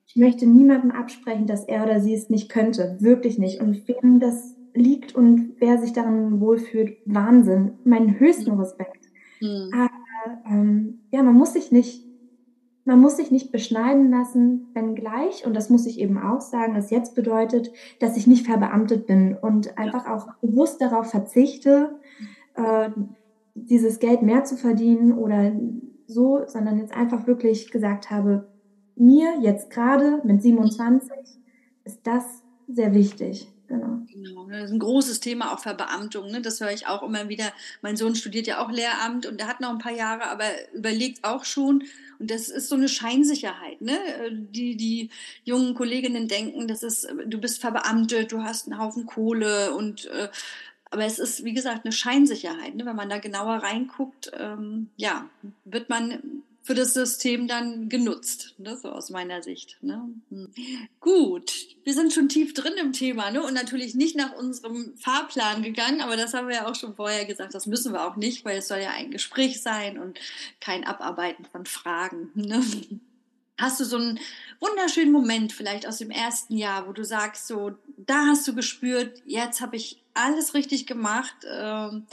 Ich 0.05 0.15
möchte 0.15 0.45
niemandem 0.45 0.91
absprechen, 0.91 1.47
dass 1.47 1.65
er 1.65 1.83
oder 1.83 1.99
sie 1.99 2.13
es 2.13 2.29
nicht 2.29 2.49
könnte. 2.49 2.97
Wirklich 2.99 3.39
nicht. 3.39 3.61
Und 3.61 3.87
wem 3.87 4.19
das 4.19 4.55
liegt 4.75 5.15
und 5.15 5.55
wer 5.59 5.79
sich 5.79 5.93
darin 5.93 6.39
wohlfühlt, 6.39 6.97
Wahnsinn. 7.05 7.73
Meinen 7.83 8.19
höchsten 8.19 8.53
mhm. 8.53 8.59
Respekt. 8.59 9.07
Mhm. 9.41 9.71
Aber 9.73 10.41
ähm, 10.47 10.99
ja, 11.11 11.23
man 11.23 11.35
muss 11.35 11.53
sich 11.53 11.71
nicht, 11.71 12.05
man 12.85 12.99
muss 12.99 13.17
sich 13.17 13.31
nicht 13.31 13.51
beschneiden 13.51 14.11
lassen, 14.11 14.67
wenngleich, 14.73 15.45
und 15.45 15.55
das 15.55 15.69
muss 15.69 15.85
ich 15.85 15.99
eben 15.99 16.17
auch 16.17 16.41
sagen, 16.41 16.75
das 16.75 16.91
jetzt 16.91 17.15
bedeutet, 17.15 17.71
dass 17.99 18.17
ich 18.17 18.27
nicht 18.27 18.45
verbeamtet 18.45 19.07
bin 19.07 19.35
und 19.35 19.77
einfach 19.77 20.07
auch 20.07 20.27
bewusst 20.41 20.81
darauf 20.81 21.09
verzichte, 21.09 21.99
äh, 22.55 22.89
dieses 23.55 23.99
Geld 23.99 24.21
mehr 24.21 24.43
zu 24.43 24.57
verdienen 24.57 25.13
oder 25.13 25.53
so, 26.07 26.43
sondern 26.47 26.77
jetzt 26.79 26.93
einfach 26.93 27.27
wirklich 27.27 27.71
gesagt 27.71 28.09
habe, 28.09 28.47
mir 28.95 29.39
jetzt 29.41 29.69
gerade 29.69 30.21
mit 30.23 30.41
27 30.41 31.09
ist 31.85 31.99
das 32.03 32.23
sehr 32.67 32.93
wichtig. 32.93 33.49
Genau. 33.67 33.99
genau. 34.11 34.47
Das 34.49 34.65
ist 34.65 34.71
ein 34.71 34.79
großes 34.79 35.19
Thema 35.19 35.53
auch 35.53 35.59
Verbeamtung. 35.59 36.29
Ne? 36.29 36.41
Das 36.41 36.59
höre 36.61 36.71
ich 36.71 36.85
auch 36.85 37.01
immer 37.01 37.29
wieder. 37.29 37.51
Mein 37.81 37.97
Sohn 37.97 38.15
studiert 38.15 38.45
ja 38.45 38.63
auch 38.63 38.69
Lehramt 38.69 39.25
und 39.25 39.39
der 39.39 39.47
hat 39.47 39.61
noch 39.61 39.69
ein 39.69 39.79
paar 39.79 39.93
Jahre, 39.93 40.29
aber 40.29 40.45
überlegt 40.73 41.23
auch 41.23 41.45
schon. 41.45 41.83
Und 42.19 42.29
das 42.29 42.49
ist 42.49 42.69
so 42.69 42.75
eine 42.75 42.87
Scheinsicherheit. 42.87 43.81
Ne? 43.81 43.97
Die, 44.31 44.75
die 44.77 45.09
jungen 45.43 45.73
Kolleginnen 45.73 46.27
denken, 46.27 46.67
das 46.67 46.83
ist, 46.83 47.07
du 47.25 47.39
bist 47.39 47.61
verbeamtet, 47.61 48.31
du 48.31 48.43
hast 48.43 48.67
einen 48.67 48.79
Haufen 48.79 49.05
Kohle 49.05 49.73
und 49.73 50.05
äh, 50.05 50.29
aber 50.93 51.05
es 51.05 51.17
ist, 51.17 51.43
wie 51.43 51.53
gesagt, 51.53 51.85
eine 51.85 51.91
Scheinsicherheit. 51.91 52.75
Ne? 52.75 52.85
Wenn 52.85 52.95
man 52.95 53.09
da 53.09 53.17
genauer 53.17 53.55
reinguckt, 53.55 54.31
ähm, 54.37 54.89
ja, 54.95 55.27
wird 55.65 55.89
man 55.89 56.43
für 56.61 56.75
das 56.75 56.93
System 56.93 57.47
dann 57.47 57.89
genutzt, 57.89 58.55
ne? 58.57 58.77
so 58.77 58.89
aus 58.89 59.09
meiner 59.09 59.41
Sicht. 59.41 59.77
Ne? 59.81 60.07
Hm. 60.29 60.49
Gut, 61.01 61.51
wir 61.83 61.93
sind 61.93 62.13
schon 62.13 62.29
tief 62.29 62.53
drin 62.53 62.73
im 62.79 62.93
Thema 62.93 63.31
ne? 63.31 63.43
und 63.43 63.53
natürlich 63.53 63.95
nicht 63.95 64.15
nach 64.15 64.33
unserem 64.35 64.95
Fahrplan 64.95 65.63
gegangen, 65.63 66.01
aber 66.01 66.15
das 66.15 66.33
haben 66.33 66.47
wir 66.47 66.55
ja 66.55 66.67
auch 66.67 66.75
schon 66.75 66.95
vorher 66.95 67.25
gesagt, 67.25 67.53
das 67.53 67.65
müssen 67.65 67.91
wir 67.91 68.07
auch 68.07 68.15
nicht, 68.15 68.45
weil 68.45 68.59
es 68.59 68.67
soll 68.67 68.79
ja 68.79 68.91
ein 68.91 69.11
Gespräch 69.11 69.61
sein 69.61 69.97
und 69.97 70.19
kein 70.61 70.85
Abarbeiten 70.85 71.43
von 71.43 71.65
Fragen. 71.65 72.29
Ne? 72.35 72.63
Hast 73.59 73.79
du 73.79 73.85
so 73.85 73.97
einen 73.97 74.19
wunderschönen 74.59 75.11
Moment 75.11 75.53
vielleicht 75.53 75.87
aus 75.87 75.97
dem 75.97 76.11
ersten 76.11 76.55
Jahr, 76.55 76.87
wo 76.87 76.93
du 76.93 77.03
sagst, 77.03 77.47
so, 77.47 77.71
da 77.97 78.27
hast 78.27 78.47
du 78.47 78.55
gespürt, 78.55 79.21
jetzt 79.25 79.59
habe 79.59 79.75
ich 79.75 80.02
alles 80.13 80.53
richtig 80.53 80.85
gemacht. 80.85 81.35
Ähm, 81.49 82.05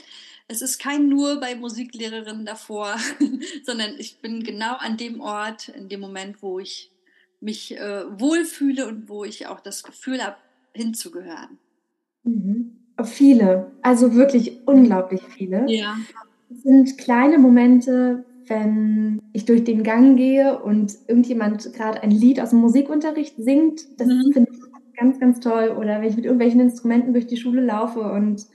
es 0.49 0.63
ist 0.63 0.79
kein 0.79 1.09
nur 1.09 1.39
bei 1.39 1.55
Musiklehrerinnen 1.55 2.45
davor, 2.45 2.97
sondern 3.65 3.93
ich 3.99 4.19
bin 4.21 4.43
genau 4.43 4.75
an 4.77 4.97
dem 4.97 5.21
Ort, 5.21 5.69
in 5.69 5.89
dem 5.89 6.01
Moment, 6.01 6.43
wo 6.43 6.59
ich 6.59 6.91
mich 7.41 7.77
äh, 7.79 8.05
wohlfühle 8.21 8.87
und 8.87 9.09
wo 9.09 9.25
ich 9.25 9.47
auch 9.47 9.61
das 9.61 9.83
Gefühl 9.83 10.23
habe, 10.23 10.37
hinzugehören. 10.73 11.59
Mhm. 12.25 12.77
Viele, 13.05 13.71
also 13.81 14.15
wirklich 14.15 14.59
unglaublich 14.67 15.23
viele. 15.23 15.65
Ja. 15.69 15.97
Es 16.51 16.63
sind 16.63 16.99
kleine 16.99 17.39
Momente, 17.39 18.25
wenn 18.47 19.23
ich 19.33 19.47
durch 19.47 19.65
den 19.65 19.85
Gang 19.85 20.17
gehe 20.17 20.61
und 20.61 20.99
irgendjemand 21.07 21.73
gerade 21.73 22.03
ein 22.03 22.11
Lied 22.11 22.41
aus 22.41 22.51
dem 22.51 22.59
Musikunterricht 22.59 23.37
singt. 23.39 23.83
Das 23.99 24.09
mhm. 24.09 24.33
finde 24.33 24.51
ich 24.53 24.70
ganz, 25.01 25.19
ganz 25.19 25.41
toll. 25.41 25.75
Oder 25.79 26.01
wenn 26.01 26.09
ich 26.09 26.17
mit 26.17 26.27
irgendwelchen 26.27 26.61
Instrumenten 26.61 27.13
durch 27.13 27.27
die 27.27 27.39
Schule 27.39 27.63
laufe 27.63 28.01
und 28.01 28.47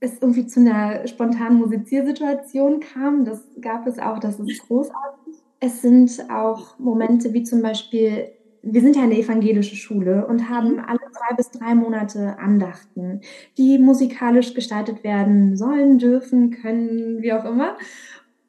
es 0.00 0.20
irgendwie 0.20 0.46
zu 0.46 0.60
einer 0.60 1.06
spontanen 1.06 1.58
Musiziersituation 1.58 2.80
kam. 2.80 3.24
Das 3.24 3.46
gab 3.60 3.86
es 3.86 3.98
auch, 3.98 4.18
das 4.18 4.40
ist 4.40 4.66
großartig. 4.66 5.34
Es 5.60 5.82
sind 5.82 6.24
auch 6.30 6.78
Momente 6.78 7.34
wie 7.34 7.42
zum 7.42 7.60
Beispiel, 7.60 8.28
wir 8.62 8.80
sind 8.80 8.96
ja 8.96 9.02
eine 9.02 9.18
evangelische 9.18 9.76
Schule 9.76 10.26
und 10.26 10.48
haben 10.48 10.80
alle 10.80 11.00
zwei 11.12 11.34
bis 11.36 11.50
drei 11.50 11.74
Monate 11.74 12.38
Andachten, 12.38 13.20
die 13.58 13.78
musikalisch 13.78 14.54
gestaltet 14.54 15.04
werden 15.04 15.56
sollen, 15.56 15.98
dürfen, 15.98 16.50
können, 16.50 17.20
wie 17.20 17.34
auch 17.34 17.44
immer. 17.44 17.76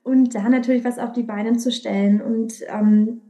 Und 0.03 0.33
da 0.33 0.47
natürlich 0.47 0.85
was 0.85 0.99
auf 0.99 1.11
die 1.11 1.23
Beine 1.23 1.57
zu 1.57 1.71
stellen 1.71 2.21
und 2.21 2.61
ähm, 2.69 3.21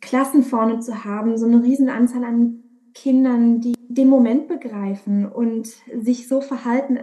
Klassen 0.00 0.42
vorne 0.42 0.80
zu 0.80 1.04
haben, 1.04 1.36
so 1.36 1.46
eine 1.46 1.62
riesen 1.62 1.90
Anzahl 1.90 2.24
an 2.24 2.62
Kindern, 3.02 3.60
die 3.60 3.74
den 3.88 4.08
Moment 4.08 4.48
begreifen 4.48 5.26
und 5.26 5.68
sich 5.94 6.28
so 6.28 6.40
verhalten, 6.40 6.98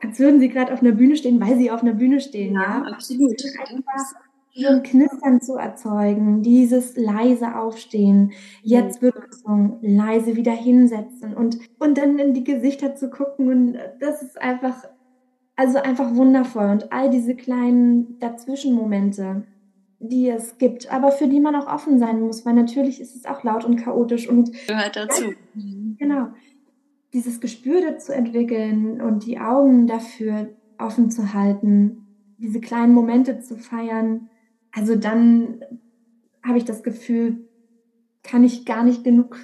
als 0.00 0.18
würden 0.18 0.38
sie 0.38 0.48
gerade 0.48 0.72
auf 0.72 0.82
einer 0.82 0.92
Bühne 0.92 1.16
stehen, 1.16 1.40
weil 1.40 1.56
sie 1.56 1.70
auf 1.70 1.82
einer 1.82 1.94
Bühne 1.94 2.20
stehen. 2.20 2.54
Ja, 2.54 2.82
ja? 2.84 2.92
absolut. 2.92 3.42
Einfach 3.58 4.20
so 4.54 4.68
ein 4.68 4.82
Knistern 4.82 5.40
zu 5.40 5.56
erzeugen, 5.56 6.42
dieses 6.42 6.96
leise 6.96 7.56
Aufstehen, 7.56 8.32
jetzt 8.62 9.02
wird 9.02 9.30
gesungen, 9.30 9.78
leise 9.80 10.36
wieder 10.36 10.52
hinsetzen 10.52 11.34
und, 11.34 11.58
und 11.80 11.98
dann 11.98 12.18
in 12.18 12.34
die 12.34 12.44
Gesichter 12.44 12.94
zu 12.94 13.10
gucken 13.10 13.48
und 13.48 13.78
das 13.98 14.22
ist 14.22 14.40
einfach, 14.40 14.84
also 15.56 15.78
einfach 15.78 16.14
wundervoll 16.14 16.70
und 16.70 16.92
all 16.92 17.10
diese 17.10 17.34
kleinen 17.34 18.20
Dazwischenmomente, 18.20 19.42
die 20.08 20.28
es 20.28 20.58
gibt, 20.58 20.92
aber 20.92 21.10
für 21.10 21.28
die 21.28 21.40
man 21.40 21.54
auch 21.54 21.66
offen 21.66 21.98
sein 21.98 22.20
muss, 22.20 22.44
weil 22.44 22.54
natürlich 22.54 23.00
ist 23.00 23.14
es 23.16 23.24
auch 23.24 23.42
laut 23.42 23.64
und 23.64 23.76
chaotisch 23.76 24.28
und 24.28 24.52
gehört 24.66 24.96
dazu. 24.96 25.32
Genau 25.98 26.28
dieses 27.14 27.40
Gespür 27.40 27.80
dazu 27.80 28.12
entwickeln 28.12 29.00
und 29.00 29.24
die 29.24 29.38
Augen 29.38 29.86
dafür 29.86 30.48
offen 30.78 31.10
zu 31.10 31.32
halten, 31.32 32.06
diese 32.38 32.60
kleinen 32.60 32.92
Momente 32.92 33.38
zu 33.38 33.56
feiern, 33.56 34.28
also 34.72 34.96
dann 34.96 35.64
habe 36.42 36.58
ich 36.58 36.64
das 36.64 36.82
Gefühl, 36.82 37.48
kann 38.24 38.42
ich 38.42 38.66
gar 38.66 38.82
nicht 38.82 39.04
genug, 39.04 39.38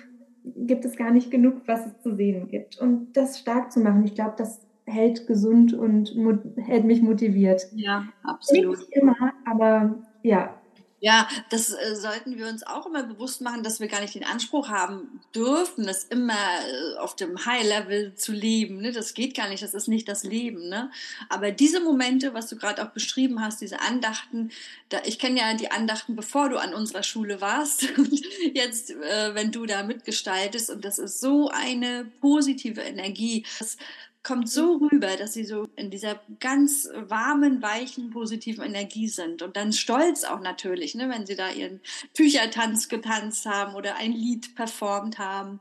gibt 0.45 0.85
es 0.85 0.97
gar 0.97 1.13
nicht 1.13 1.31
genug, 1.31 1.63
was 1.67 1.87
es 1.87 2.03
zu 2.03 2.17
sehen 2.17 2.49
gibt. 2.49 2.79
Und 2.79 3.17
das 3.17 3.39
stark 3.39 3.71
zu 3.71 3.79
machen, 3.79 4.05
ich 4.05 4.17
glaube, 4.17 4.35
das 4.37 4.67
hält 4.85 5.29
gesund 5.29 5.73
und 5.73 6.13
hält 6.57 6.85
mich 6.85 7.01
motiviert. 7.01 7.69
Ja, 7.73 8.09
absolut. 8.25 8.79
Nicht 8.79 8.93
immer, 8.97 9.15
aber 9.45 10.03
ja, 10.23 10.61
ja, 11.03 11.27
das 11.49 11.73
äh, 11.73 11.97
sollten 11.97 12.37
wir 12.37 12.47
uns 12.47 12.63
auch 12.63 12.85
immer 12.85 13.03
bewusst 13.03 13.41
machen, 13.41 13.63
dass 13.63 13.81
wir 13.81 13.89
gar 13.89 14.03
nicht 14.03 14.15
den 14.15 14.25
Anspruch 14.25 14.69
haben 14.69 15.23
dürfen, 15.35 15.89
es 15.89 16.05
immer 16.05 16.35
äh, 16.35 16.99
auf 16.99 17.17
dem 17.17 17.47
High-Level 17.47 18.15
zu 18.17 18.33
leben. 18.33 18.83
Ne? 18.83 18.93
Das 18.93 19.15
geht 19.15 19.35
gar 19.35 19.49
nicht, 19.49 19.63
das 19.63 19.73
ist 19.73 19.89
nicht 19.89 20.09
das 20.09 20.25
Leben. 20.25 20.69
Ne? 20.69 20.91
Aber 21.31 21.53
diese 21.53 21.81
Momente, 21.81 22.35
was 22.35 22.49
du 22.49 22.57
gerade 22.57 22.85
auch 22.85 22.91
beschrieben 22.91 23.41
hast, 23.41 23.63
diese 23.63 23.81
Andachten, 23.81 24.51
da, 24.91 24.99
ich 25.07 25.19
kenne 25.19 25.41
ja 25.41 25.55
die 25.55 25.71
Andachten, 25.71 26.17
bevor 26.17 26.51
du 26.51 26.59
an 26.59 26.75
unserer 26.75 27.03
Schule 27.03 27.41
warst 27.41 27.89
und 27.97 28.21
jetzt, 28.53 28.91
äh, 28.91 29.35
wenn 29.35 29.53
du 29.53 29.65
da 29.65 29.83
mitgestaltest 29.83 30.69
und 30.69 30.85
das 30.85 30.99
ist 30.99 31.19
so 31.19 31.49
eine 31.49 32.05
positive 32.21 32.83
Energie. 32.83 33.47
Das 33.59 33.79
kommt 34.23 34.51
so 34.51 34.77
rüber, 34.77 35.17
dass 35.17 35.33
sie 35.33 35.45
so 35.45 35.69
in 35.77 35.91
dieser 35.91 36.21
ganz 36.41 36.89
warmen, 36.95 37.63
weichen, 37.63 38.11
positiven 38.11 38.65
Energie 38.65 39.09
sind. 39.09 39.43
Und 39.43 39.57
dann 39.57 39.73
stolz 39.73 40.25
auch 40.25 40.41
natürlich, 40.41 40.95
ne, 40.95 41.09
wenn 41.09 41.27
sie 41.27 41.37
da 41.37 41.51
ihren 41.51 41.81
Tüchertanz 42.13 42.89
getanzt 42.89 43.47
haben 43.47 43.75
oder 43.75 43.97
ein 43.97 44.13
Lied 44.13 44.55
performt 44.55 45.19
haben. 45.19 45.61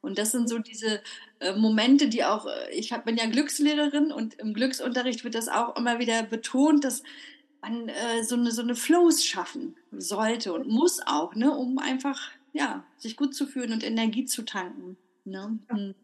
Und 0.00 0.18
das 0.18 0.32
sind 0.32 0.48
so 0.48 0.58
diese 0.58 1.02
äh, 1.40 1.54
Momente, 1.54 2.08
die 2.08 2.24
auch, 2.24 2.46
äh, 2.46 2.70
ich 2.72 2.92
hab, 2.92 3.04
bin 3.04 3.16
ja 3.16 3.26
Glückslehrerin 3.26 4.10
und 4.10 4.34
im 4.34 4.54
Glücksunterricht 4.54 5.24
wird 5.24 5.34
das 5.34 5.48
auch 5.48 5.76
immer 5.76 5.98
wieder 5.98 6.22
betont, 6.22 6.84
dass 6.84 7.02
man 7.60 7.88
äh, 7.88 8.22
so 8.22 8.36
eine, 8.36 8.52
so 8.52 8.62
eine 8.62 8.74
Flows 8.74 9.24
schaffen 9.24 9.76
sollte 9.92 10.52
und 10.52 10.68
muss 10.68 11.00
auch, 11.06 11.34
ne, 11.34 11.50
um 11.50 11.78
einfach, 11.78 12.30
ja, 12.52 12.84
sich 12.96 13.16
gut 13.16 13.34
zu 13.34 13.46
fühlen 13.46 13.72
und 13.72 13.84
Energie 13.84 14.24
zu 14.24 14.42
tanken. 14.42 14.96
Ne? 15.24 15.58
Mhm. 15.70 15.94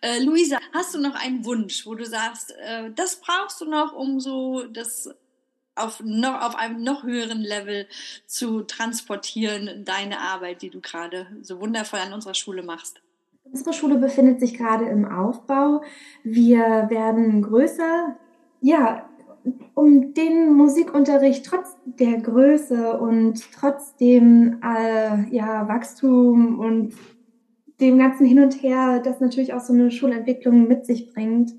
Äh, 0.00 0.22
Luisa, 0.22 0.58
hast 0.72 0.94
du 0.94 1.00
noch 1.00 1.14
einen 1.14 1.44
Wunsch, 1.44 1.86
wo 1.86 1.94
du 1.94 2.04
sagst, 2.04 2.54
äh, 2.58 2.90
das 2.94 3.20
brauchst 3.20 3.60
du 3.60 3.64
noch, 3.64 3.94
um 3.94 4.20
so 4.20 4.64
das 4.64 5.08
auf, 5.74 6.02
noch, 6.04 6.42
auf 6.42 6.56
einem 6.56 6.82
noch 6.82 7.04
höheren 7.04 7.40
Level 7.40 7.86
zu 8.26 8.62
transportieren, 8.62 9.84
deine 9.84 10.20
Arbeit, 10.20 10.62
die 10.62 10.70
du 10.70 10.80
gerade 10.80 11.26
so 11.42 11.60
wundervoll 11.60 12.00
an 12.00 12.12
unserer 12.12 12.34
Schule 12.34 12.62
machst? 12.62 13.00
Unsere 13.44 13.72
Schule 13.72 13.96
befindet 13.96 14.40
sich 14.40 14.54
gerade 14.54 14.86
im 14.86 15.06
Aufbau. 15.06 15.82
Wir 16.22 16.86
werden 16.90 17.42
größer. 17.42 18.16
Ja, 18.60 19.08
um 19.74 20.12
den 20.14 20.52
Musikunterricht 20.52 21.46
trotz 21.46 21.76
der 21.84 22.20
Größe 22.20 22.98
und 22.98 23.42
trotzdem 23.52 24.60
äh, 24.62 25.34
ja, 25.34 25.66
Wachstum 25.68 26.58
und 26.58 26.94
dem 27.80 27.98
ganzen 27.98 28.26
Hin 28.26 28.40
und 28.40 28.62
Her, 28.62 29.00
das 29.04 29.20
natürlich 29.20 29.54
auch 29.54 29.60
so 29.60 29.72
eine 29.72 29.90
Schulentwicklung 29.90 30.66
mit 30.66 30.86
sich 30.86 31.12
bringt, 31.12 31.52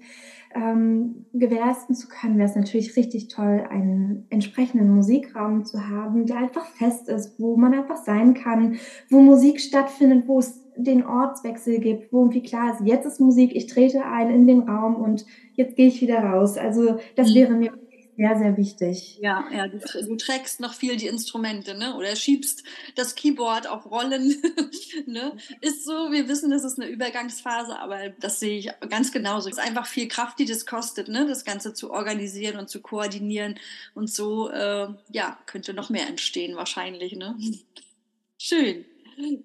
ähm, 0.55 1.25
gewährleisten 1.33 1.95
zu 1.95 2.07
können, 2.07 2.37
wäre 2.37 2.49
es 2.49 2.55
natürlich 2.55 2.95
richtig 2.95 3.27
toll, 3.27 3.65
einen 3.69 4.25
entsprechenden 4.29 4.89
Musikraum 4.95 5.63
zu 5.63 5.87
haben, 5.87 6.25
der 6.25 6.37
einfach 6.37 6.65
fest 6.65 7.07
ist, 7.07 7.39
wo 7.39 7.55
man 7.55 7.73
einfach 7.73 7.97
sein 7.97 8.33
kann, 8.33 8.77
wo 9.09 9.19
Musik 9.19 9.59
stattfindet, 9.59 10.27
wo 10.27 10.39
es 10.39 10.65
den 10.75 11.05
Ortswechsel 11.05 11.79
gibt, 11.79 12.11
wo 12.11 12.19
irgendwie 12.19 12.41
klar 12.41 12.73
ist, 12.73 12.87
jetzt 12.87 13.05
ist 13.05 13.19
Musik, 13.19 13.55
ich 13.55 13.67
trete 13.67 14.05
ein 14.05 14.29
in 14.31 14.47
den 14.47 14.61
Raum 14.61 14.95
und 14.95 15.25
jetzt 15.53 15.75
gehe 15.75 15.87
ich 15.87 16.01
wieder 16.01 16.19
raus. 16.19 16.57
Also 16.57 16.97
das 17.15 17.29
mhm. 17.29 17.35
wäre 17.35 17.53
mir 17.53 17.71
sehr, 18.19 18.37
sehr 18.37 18.57
wichtig. 18.57 19.17
Ja, 19.21 19.47
ja, 19.49 19.69
du, 19.69 19.79
du, 19.79 20.15
trägst 20.17 20.59
noch 20.59 20.73
viel 20.73 20.97
die 20.97 21.07
Instrumente, 21.07 21.73
ne? 21.73 21.95
Oder 21.95 22.17
schiebst 22.17 22.65
das 22.95 23.15
Keyboard 23.15 23.65
auf 23.65 23.89
Rollen. 23.89 24.35
ne? 25.05 25.37
Ist 25.61 25.85
so, 25.85 26.11
wir 26.11 26.27
wissen, 26.27 26.51
das 26.51 26.65
ist 26.65 26.77
eine 26.77 26.89
Übergangsphase, 26.89 27.79
aber 27.79 28.09
das 28.09 28.41
sehe 28.41 28.59
ich 28.59 28.71
ganz 28.89 29.13
genauso. 29.13 29.47
Es 29.47 29.57
ist 29.57 29.63
einfach 29.63 29.87
viel 29.87 30.09
Kraft, 30.09 30.37
die 30.37 30.43
das 30.43 30.65
kostet, 30.65 31.07
ne? 31.07 31.27
Das 31.27 31.45
Ganze 31.45 31.73
zu 31.73 31.91
organisieren 31.91 32.57
und 32.59 32.69
zu 32.69 32.81
koordinieren. 32.81 33.57
Und 33.93 34.11
so, 34.11 34.49
äh, 34.49 34.89
ja, 35.13 35.39
könnte 35.45 35.73
noch 35.73 35.89
mehr 35.89 36.07
entstehen 36.07 36.57
wahrscheinlich, 36.57 37.15
ne? 37.15 37.37
Schön. 38.37 38.83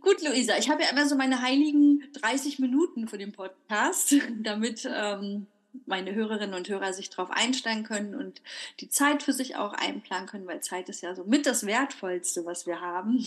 Gut, 0.01 0.21
Luisa, 0.21 0.59
ich 0.59 0.69
habe 0.69 0.83
ja 0.83 0.91
immer 0.91 1.07
so 1.09 1.15
meine 1.15 1.43
heiligen 1.43 2.03
30 2.15 2.59
Minuten 2.59 3.07
für 3.07 3.19
den 3.19 3.31
Podcast, 3.31 4.17
damit 4.43 4.89
ähm, 4.93 5.47
meine 5.87 6.15
Hörerinnen 6.15 6.55
und 6.55 6.69
Hörer 6.69 6.93
sich 6.93 7.11
darauf 7.11 7.31
einstellen 7.31 7.85
können 7.85 8.15
und 8.15 8.41
die 8.81 8.89
Zeit 8.89 9.23
für 9.23 9.33
sich 9.33 9.57
auch 9.57 9.73
einplanen 9.73 10.27
können, 10.27 10.47
weil 10.47 10.61
Zeit 10.61 10.89
ist 10.89 11.03
ja 11.03 11.15
so 11.15 11.25
mit 11.25 11.47
das 11.47 11.67
Wertvollste, 11.67 12.45
was 12.45 12.67
wir 12.67 12.81
haben. 12.81 13.25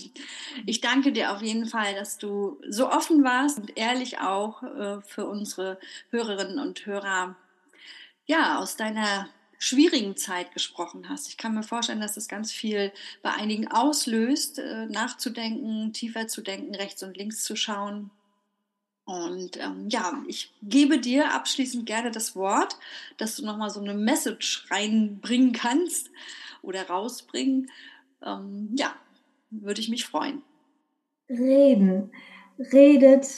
Ich 0.65 0.81
danke 0.81 1.11
dir 1.11 1.33
auf 1.33 1.41
jeden 1.41 1.65
Fall, 1.65 1.95
dass 1.95 2.17
du 2.17 2.59
so 2.67 2.89
offen 2.89 3.23
warst 3.23 3.57
und 3.57 3.77
ehrlich 3.77 4.19
auch 4.19 4.63
äh, 4.63 5.01
für 5.01 5.25
unsere 5.25 5.79
Hörerinnen 6.09 6.59
und 6.59 6.85
Hörer 6.85 7.35
ja 8.25 8.59
aus 8.59 8.75
deiner 8.75 9.29
schwierigen 9.59 10.15
Zeit 10.15 10.53
gesprochen 10.53 11.09
hast. 11.09 11.27
Ich 11.29 11.37
kann 11.37 11.55
mir 11.55 11.63
vorstellen, 11.63 12.01
dass 12.01 12.13
das 12.13 12.27
ganz 12.27 12.51
viel 12.51 12.91
bei 13.23 13.33
einigen 13.33 13.67
auslöst, 13.67 14.59
äh, 14.59 14.85
nachzudenken, 14.85 15.93
tiefer 15.93 16.27
zu 16.27 16.41
denken, 16.41 16.75
rechts 16.75 17.03
und 17.03 17.17
links 17.17 17.43
zu 17.43 17.55
schauen 17.55 18.11
und 19.07 19.55
ähm, 19.55 19.87
ja, 19.87 20.21
ich 20.27 20.53
gebe 20.61 20.99
dir 20.99 21.33
abschließend 21.33 21.85
gerne 21.85 22.11
das 22.11 22.35
Wort, 22.35 22.77
dass 23.15 23.37
du 23.37 23.45
nochmal 23.45 23.69
so 23.69 23.79
eine 23.79 23.93
Message 23.93 24.67
reinbringen 24.69 25.53
kannst 25.53 26.11
oder 26.61 26.89
rausbringen. 26.89 27.71
ähm, 28.21 28.69
ja, 28.75 28.93
würde 29.49 29.79
ich 29.79 29.87
mich 29.87 30.05
freuen. 30.05 30.41
Reden. 31.29 32.11
Redet 32.59 33.29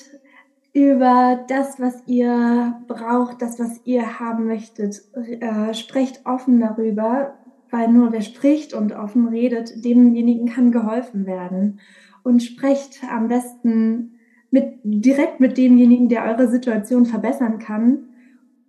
über 0.74 1.46
das, 1.48 1.80
was 1.80 2.02
ihr 2.08 2.82
braucht, 2.88 3.44
das, 3.44 3.60
was 3.60 3.80
ihr 3.84 4.20
haben 4.20 4.48
möchtet. 4.48 5.04
Äh, 5.14 5.76
sprecht 5.76 6.26
offen 6.26 6.60
darüber, 6.60 7.38
weil 7.70 7.90
nur 7.90 8.12
wer 8.12 8.22
spricht 8.22 8.74
und 8.74 8.92
offen 8.92 9.28
redet, 9.28 9.86
demjenigen 9.86 10.50
kann 10.50 10.72
geholfen 10.72 11.28
werden. 11.28 11.80
Und 12.24 12.42
sprecht 12.42 13.04
am 13.04 13.28
besten 13.28 14.19
mit, 14.52 14.80
direkt 14.84 15.40
mit 15.40 15.58
demjenigen, 15.58 16.10
der 16.10 16.26
eure 16.26 16.48
Situation 16.48 17.06
verbessern 17.06 17.60
kann. 17.60 18.10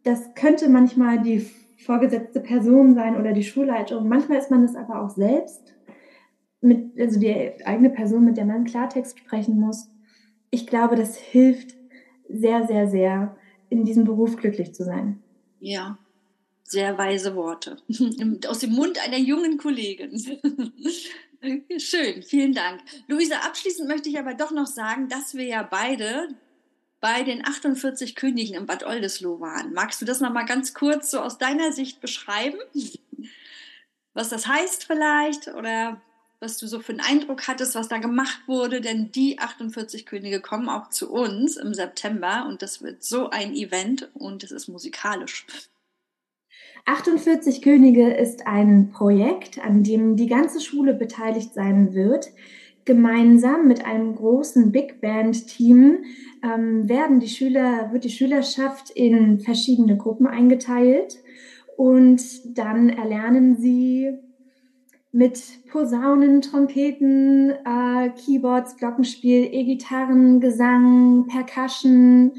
Das 0.02 0.34
könnte 0.34 0.68
manchmal 0.68 1.22
die 1.22 1.46
vorgesetzte 1.78 2.40
Person 2.40 2.94
sein 2.94 3.18
oder 3.18 3.32
die 3.32 3.42
Schulleitung. 3.42 4.08
Manchmal 4.08 4.38
ist 4.38 4.50
man 4.50 4.64
es 4.64 4.76
aber 4.76 5.02
auch 5.02 5.10
selbst, 5.10 5.74
mit, 6.60 6.98
also 7.00 7.18
die 7.18 7.52
eigene 7.64 7.90
Person, 7.90 8.24
mit 8.24 8.36
der 8.36 8.44
man 8.44 8.64
Klartext 8.64 9.18
sprechen 9.18 9.58
muss. 9.58 9.88
Ich 10.50 10.66
glaube, 10.66 10.96
das 10.96 11.16
hilft 11.16 11.74
sehr, 12.28 12.66
sehr, 12.66 12.86
sehr, 12.86 13.36
in 13.70 13.84
diesem 13.84 14.04
Beruf 14.04 14.36
glücklich 14.36 14.74
zu 14.74 14.84
sein. 14.84 15.22
Ja, 15.60 15.98
sehr 16.64 16.98
weise 16.98 17.34
Worte. 17.34 17.78
Aus 18.48 18.58
dem 18.58 18.72
Mund 18.72 18.98
einer 19.04 19.18
jungen 19.18 19.58
Kollegin. 19.58 20.10
Schön, 21.78 22.22
vielen 22.22 22.52
Dank. 22.52 22.82
Luisa, 23.06 23.36
abschließend 23.38 23.88
möchte 23.88 24.08
ich 24.08 24.18
aber 24.18 24.34
doch 24.34 24.50
noch 24.50 24.66
sagen, 24.66 25.08
dass 25.08 25.34
wir 25.34 25.44
ja 25.44 25.62
beide 25.62 26.28
bei 27.00 27.22
den 27.22 27.46
48 27.46 28.14
Königen 28.14 28.54
im 28.54 28.66
Bad 28.66 28.84
Oldesloe 28.84 29.40
waren. 29.40 29.72
Magst 29.72 30.02
du 30.02 30.04
das 30.04 30.20
noch 30.20 30.32
mal 30.32 30.44
ganz 30.44 30.74
kurz 30.74 31.10
so 31.10 31.20
aus 31.20 31.38
deiner 31.38 31.72
Sicht 31.72 32.00
beschreiben? 32.00 32.58
Was 34.12 34.28
das 34.28 34.46
heißt 34.46 34.84
vielleicht 34.84 35.48
oder 35.48 36.00
was 36.40 36.56
du 36.58 36.66
so 36.66 36.80
für 36.80 36.92
einen 36.92 37.00
Eindruck 37.00 37.48
hattest, 37.48 37.74
was 37.74 37.88
da 37.88 37.98
gemacht 37.98 38.40
wurde, 38.46 38.80
denn 38.80 39.12
die 39.12 39.38
48 39.38 40.04
Könige 40.04 40.40
kommen 40.40 40.68
auch 40.68 40.90
zu 40.90 41.10
uns 41.10 41.56
im 41.56 41.74
September 41.74 42.46
und 42.48 42.60
das 42.60 42.82
wird 42.82 43.04
so 43.04 43.30
ein 43.30 43.54
Event 43.54 44.08
und 44.14 44.42
es 44.42 44.50
ist 44.50 44.68
musikalisch. 44.68 45.46
48 46.86 47.62
Könige 47.62 48.10
ist 48.10 48.46
ein 48.46 48.90
Projekt, 48.90 49.64
an 49.64 49.82
dem 49.82 50.16
die 50.16 50.26
ganze 50.26 50.60
Schule 50.60 50.94
beteiligt 50.94 51.54
sein 51.54 51.94
wird. 51.94 52.30
Gemeinsam 52.84 53.68
mit 53.68 53.84
einem 53.84 54.16
großen 54.16 54.72
Big 54.72 55.00
Band 55.00 55.46
Team 55.46 55.98
ähm, 56.42 56.88
werden 56.88 57.20
die 57.20 57.28
Schüler, 57.28 57.92
wird 57.92 58.04
die 58.04 58.10
Schülerschaft 58.10 58.90
in 58.90 59.40
verschiedene 59.40 59.96
Gruppen 59.96 60.26
eingeteilt 60.26 61.18
und 61.76 62.22
dann 62.58 62.88
erlernen 62.88 63.56
sie 63.56 64.18
mit 65.12 65.40
Posaunen, 65.70 66.40
Trompeten, 66.40 67.50
äh, 67.50 68.10
Keyboards, 68.10 68.76
Glockenspiel, 68.76 69.48
E-Gitarren, 69.52 70.40
Gesang, 70.40 71.26
Percussion 71.26 72.32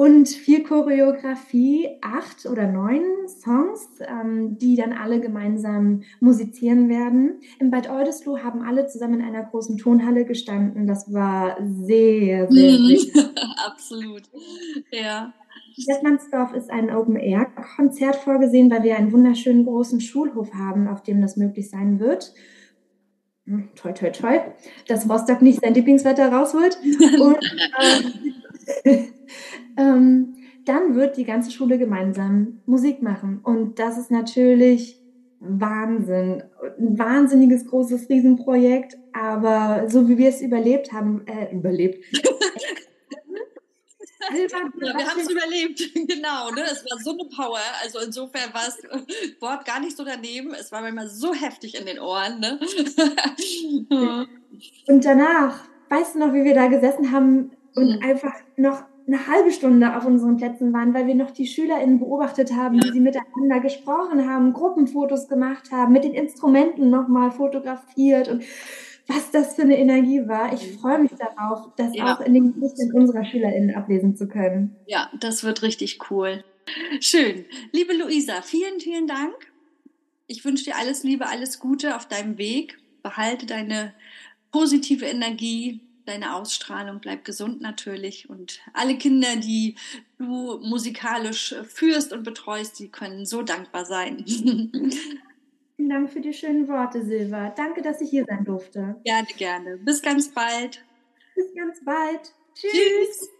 und 0.00 0.30
viel 0.30 0.62
Choreografie, 0.62 1.86
acht 2.00 2.46
oder 2.46 2.66
neun 2.66 3.28
Songs, 3.28 3.86
ähm, 4.00 4.56
die 4.56 4.74
dann 4.74 4.94
alle 4.94 5.20
gemeinsam 5.20 6.04
musizieren 6.20 6.88
werden. 6.88 7.40
Im 7.58 7.70
Bad 7.70 7.90
Oldesloe 7.90 8.42
haben 8.42 8.62
alle 8.62 8.86
zusammen 8.86 9.20
in 9.20 9.26
einer 9.26 9.42
großen 9.42 9.76
Tonhalle 9.76 10.24
gestanden. 10.24 10.86
Das 10.86 11.12
war 11.12 11.58
sehr, 11.60 12.50
sehr, 12.50 12.78
mhm. 12.78 12.96
Absolut, 13.66 14.22
ja. 14.90 15.34
Stadtlandsdorf 15.78 16.54
ist 16.54 16.70
ein 16.70 16.88
Open-Air-Konzert 16.88 18.16
vorgesehen, 18.16 18.70
weil 18.70 18.82
wir 18.82 18.96
einen 18.96 19.12
wunderschönen 19.12 19.66
großen 19.66 20.00
Schulhof 20.00 20.54
haben, 20.54 20.88
auf 20.88 21.02
dem 21.02 21.20
das 21.20 21.36
möglich 21.36 21.68
sein 21.68 22.00
wird. 22.00 22.32
Hm, 23.44 23.68
toi, 23.74 23.92
toi, 23.92 24.08
toi, 24.08 24.38
dass 24.88 25.06
Rostock 25.10 25.42
nicht 25.42 25.60
sein 25.60 25.74
Lieblingswetter 25.74 26.32
rausholt. 26.32 26.78
Und, 27.20 27.36
äh, 27.36 28.30
ähm, 29.76 30.34
dann 30.64 30.94
wird 30.94 31.16
die 31.16 31.24
ganze 31.24 31.50
Schule 31.50 31.78
gemeinsam 31.78 32.60
Musik 32.66 33.02
machen. 33.02 33.40
Und 33.42 33.78
das 33.78 33.98
ist 33.98 34.10
natürlich 34.10 35.00
Wahnsinn. 35.40 36.42
Ein 36.78 36.98
wahnsinniges, 36.98 37.66
großes 37.66 38.08
Riesenprojekt. 38.08 38.96
Aber 39.12 39.88
so 39.88 40.08
wie 40.08 40.18
wir 40.18 40.28
es 40.28 40.40
überlebt 40.40 40.92
haben, 40.92 41.26
äh, 41.26 41.54
überlebt, 41.54 42.04
ja, 44.20 44.94
wir 44.94 45.06
haben 45.06 45.20
es 45.20 45.30
überlebt, 45.30 45.94
genau. 46.08 46.50
Ne? 46.50 46.62
Es 46.70 46.84
war 46.84 46.98
so 46.98 47.12
eine 47.12 47.24
Power. 47.24 47.58
Also 47.82 47.98
insofern 48.00 48.52
war 48.52 48.62
das 48.66 48.78
Wort 49.40 49.64
gar 49.64 49.80
nicht 49.80 49.96
so 49.96 50.04
daneben. 50.04 50.54
Es 50.54 50.70
war 50.70 50.82
manchmal 50.82 51.08
so 51.08 51.34
heftig 51.34 51.78
in 51.78 51.86
den 51.86 51.98
Ohren. 51.98 52.40
Ne? 52.40 52.60
und 54.86 55.04
danach, 55.04 55.64
weißt 55.88 56.14
du 56.14 56.18
noch, 56.20 56.34
wie 56.34 56.44
wir 56.44 56.54
da 56.54 56.68
gesessen 56.68 57.12
haben 57.12 57.50
und 57.74 57.96
mhm. 57.96 58.02
einfach 58.02 58.34
noch 58.56 58.82
eine 59.06 59.26
halbe 59.26 59.50
Stunde 59.50 59.96
auf 59.96 60.06
unseren 60.06 60.36
Plätzen 60.36 60.72
waren, 60.72 60.94
weil 60.94 61.06
wir 61.06 61.14
noch 61.14 61.30
die 61.30 61.46
SchülerInnen 61.46 61.98
beobachtet 61.98 62.52
haben, 62.52 62.80
wie 62.82 62.92
sie 62.92 63.00
miteinander 63.00 63.60
gesprochen 63.60 64.28
haben, 64.28 64.52
Gruppenfotos 64.52 65.28
gemacht 65.28 65.72
haben, 65.72 65.92
mit 65.92 66.04
den 66.04 66.14
Instrumenten 66.14 66.90
nochmal 66.90 67.32
fotografiert 67.32 68.28
und 68.28 68.44
was 69.08 69.30
das 69.32 69.56
für 69.56 69.62
eine 69.62 69.78
Energie 69.78 70.28
war. 70.28 70.52
Ich 70.52 70.76
freue 70.76 71.00
mich 71.00 71.10
darauf, 71.12 71.74
das 71.76 71.94
ja. 71.94 72.14
auch 72.14 72.20
in 72.20 72.34
den 72.34 72.54
Gesichtern 72.54 72.92
unserer 72.92 73.24
SchülerInnen 73.24 73.74
ablesen 73.74 74.16
zu 74.16 74.28
können. 74.28 74.76
Ja, 74.86 75.10
das 75.18 75.42
wird 75.42 75.62
richtig 75.62 75.98
cool. 76.10 76.44
Schön. 77.00 77.44
Liebe 77.72 77.92
Luisa, 77.94 78.42
vielen, 78.42 78.78
vielen 78.78 79.08
Dank. 79.08 79.34
Ich 80.28 80.44
wünsche 80.44 80.64
dir 80.64 80.76
alles 80.76 81.02
Liebe, 81.02 81.26
alles 81.26 81.58
Gute 81.58 81.96
auf 81.96 82.06
deinem 82.06 82.38
Weg. 82.38 82.78
Behalte 83.02 83.46
deine 83.46 83.92
positive 84.52 85.06
Energie, 85.06 85.80
deine 86.10 86.34
Ausstrahlung, 86.34 87.00
bleib 87.00 87.24
gesund 87.24 87.60
natürlich. 87.60 88.28
Und 88.28 88.60
alle 88.74 88.98
Kinder, 88.98 89.36
die 89.36 89.76
du 90.18 90.58
musikalisch 90.58 91.54
führst 91.68 92.12
und 92.12 92.24
betreust, 92.24 92.78
die 92.78 92.88
können 92.88 93.24
so 93.24 93.42
dankbar 93.42 93.84
sein. 93.84 94.24
Vielen 95.76 95.88
Dank 95.88 96.10
für 96.10 96.20
die 96.20 96.34
schönen 96.34 96.68
Worte, 96.68 97.02
Silva. 97.02 97.50
Danke, 97.56 97.80
dass 97.80 98.02
ich 98.02 98.10
hier 98.10 98.26
sein 98.28 98.44
durfte. 98.44 98.96
Gerne, 99.04 99.28
gerne. 99.38 99.76
Bis 99.78 100.02
ganz 100.02 100.28
bald. 100.28 100.84
Bis 101.34 101.54
ganz 101.54 101.82
bald. 101.84 102.34
Tschüss. 102.54 102.70
Tschüss. 102.70 103.30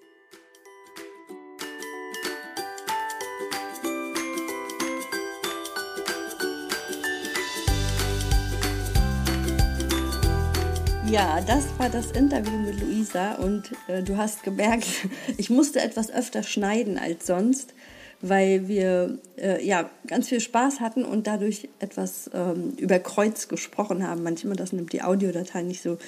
Ja, 11.10 11.40
das 11.40 11.64
war 11.76 11.88
das 11.88 12.12
Interview 12.12 12.56
mit 12.56 12.80
Luisa 12.80 13.34
und 13.34 13.72
äh, 13.88 14.00
du 14.00 14.16
hast 14.16 14.44
gemerkt, 14.44 14.86
ich 15.38 15.50
musste 15.50 15.80
etwas 15.80 16.08
öfter 16.08 16.44
schneiden 16.44 16.98
als 16.98 17.26
sonst, 17.26 17.74
weil 18.20 18.68
wir 18.68 19.18
äh, 19.36 19.66
ja 19.66 19.90
ganz 20.06 20.28
viel 20.28 20.38
Spaß 20.38 20.78
hatten 20.78 21.04
und 21.04 21.26
dadurch 21.26 21.68
etwas 21.80 22.30
ähm, 22.32 22.74
über 22.76 23.00
Kreuz 23.00 23.48
gesprochen 23.48 24.06
haben. 24.06 24.22
Manchmal 24.22 24.54
das 24.54 24.72
nimmt 24.72 24.92
die 24.92 25.02
Audiodatei 25.02 25.62
nicht 25.62 25.82
so 25.82 25.98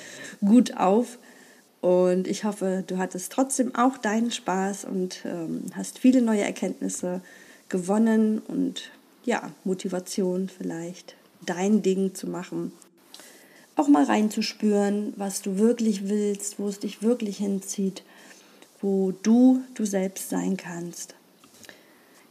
gut 0.41 0.77
auf. 0.77 1.19
Und 1.81 2.29
ich 2.29 2.45
hoffe, 2.45 2.85
du 2.87 2.99
hattest 2.99 3.33
trotzdem 3.33 3.75
auch 3.75 3.99
deinen 3.99 4.31
Spaß 4.31 4.85
und 4.85 5.25
ähm, 5.25 5.65
hast 5.75 5.99
viele 5.99 6.23
neue 6.23 6.43
Erkenntnisse 6.43 7.23
gewonnen 7.69 8.39
und 8.39 8.93
ja, 9.25 9.51
Motivation 9.65 10.49
vielleicht, 10.49 11.17
dein 11.45 11.83
Ding 11.83 12.15
zu 12.15 12.29
machen. 12.29 12.71
Auch 13.77 13.89
mal 13.89 14.05
reinzuspüren, 14.05 15.15
was 15.17 15.43
du 15.43 15.59
wirklich 15.59 16.09
willst, 16.09 16.59
wo 16.59 16.69
es 16.69 16.79
dich 16.79 17.03
wirklich 17.03 17.39
hinzieht, 17.39 18.03
wo 18.81 19.13
du 19.23 19.63
du 19.75 19.85
selbst 19.85 20.29
sein 20.29 20.57
kannst 20.57 21.15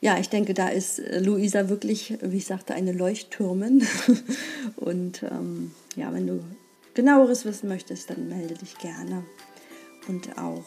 ja, 0.02 0.18
ich 0.18 0.30
denke, 0.30 0.56
da 0.56 0.68
ist 0.68 1.00
äh, 1.00 1.20
Luisa 1.20 1.70
wirklich, 1.70 2.18
wie 2.22 2.38
ich 2.38 2.48
sagte, 2.48 2.74
eine 2.74 2.92
Leuchttürmin. 2.92 3.88
Und 4.76 5.24
ähm, 5.24 5.72
ja, 5.96 6.12
wenn 6.12 6.26
du 6.26 6.44
genaueres 6.96 7.46
wissen 7.46 7.70
möchtest, 7.70 8.10
dann 8.10 8.28
melde 8.28 8.56
dich 8.56 8.78
gerne. 8.80 9.24
Und 10.08 10.40
auch 10.40 10.66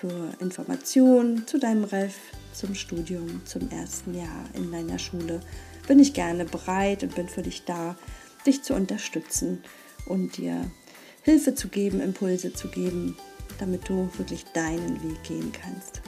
für 0.00 0.32
Informationen 0.40 1.46
zu 1.46 1.58
deinem 1.58 1.84
Ref, 1.84 2.16
zum 2.54 2.74
Studium, 2.74 3.42
zum 3.44 3.70
ersten 3.70 4.14
Jahr 4.14 4.44
in 4.54 4.72
deiner 4.72 4.98
Schule 4.98 5.40
bin 5.86 5.98
ich 5.98 6.14
gerne 6.14 6.46
bereit 6.46 7.02
und 7.02 7.14
bin 7.14 7.28
für 7.28 7.42
dich 7.42 7.64
da, 7.64 7.96
dich 8.46 8.62
zu 8.62 8.74
unterstützen 8.74 9.62
und 10.06 10.36
dir 10.36 10.70
Hilfe 11.22 11.54
zu 11.54 11.68
geben, 11.68 12.00
Impulse 12.00 12.52
zu 12.52 12.68
geben, 12.68 13.16
damit 13.58 13.88
du 13.88 14.08
wirklich 14.16 14.44
deinen 14.54 15.02
Weg 15.02 15.22
gehen 15.24 15.52
kannst. 15.52 16.00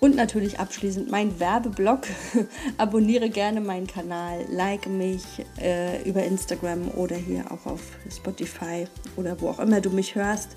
Und 0.00 0.16
natürlich 0.16 0.58
abschließend 0.58 1.10
mein 1.10 1.38
Werbeblock. 1.38 2.06
Abonniere 2.78 3.28
gerne 3.28 3.60
meinen 3.60 3.86
Kanal, 3.86 4.46
like 4.48 4.88
mich 4.88 5.22
äh, 5.60 6.02
über 6.08 6.24
Instagram 6.24 6.88
oder 6.92 7.16
hier 7.16 7.52
auch 7.52 7.66
auf 7.66 7.82
Spotify 8.10 8.86
oder 9.16 9.38
wo 9.42 9.50
auch 9.50 9.58
immer 9.58 9.82
du 9.82 9.90
mich 9.90 10.14
hörst. 10.14 10.56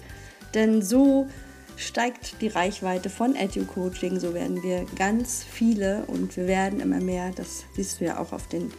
Denn 0.54 0.82
so 0.82 1.28
steigt 1.76 2.42
die 2.42 2.48
Reichweite 2.48 3.10
von 3.10 3.36
Edu-Coaching. 3.36 4.18
So 4.20 4.34
werden 4.34 4.64
wir 4.64 4.86
ganz 4.96 5.44
viele 5.44 6.06
und 6.08 6.38
wir 6.38 6.48
werden 6.48 6.80
immer 6.80 7.02
mehr. 7.02 7.32
Das 7.36 7.66
siehst 7.76 8.00
du 8.00 8.06
ja 8.06 8.20
auch 8.20 8.32
auf 8.32 8.48
den 8.48 8.72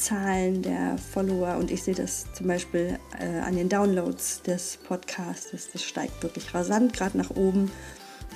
Zahlen 0.00 0.62
der 0.62 0.96
Follower 0.98 1.56
und 1.58 1.70
ich 1.70 1.82
sehe 1.82 1.94
das 1.94 2.26
zum 2.32 2.46
Beispiel 2.46 2.98
äh, 3.18 3.40
an 3.40 3.56
den 3.56 3.68
Downloads 3.68 4.42
des 4.42 4.78
Podcasts. 4.78 5.68
Das 5.72 5.82
steigt 5.82 6.22
wirklich 6.22 6.54
rasant, 6.54 6.92
gerade 6.94 7.18
nach 7.18 7.30
oben. 7.30 7.70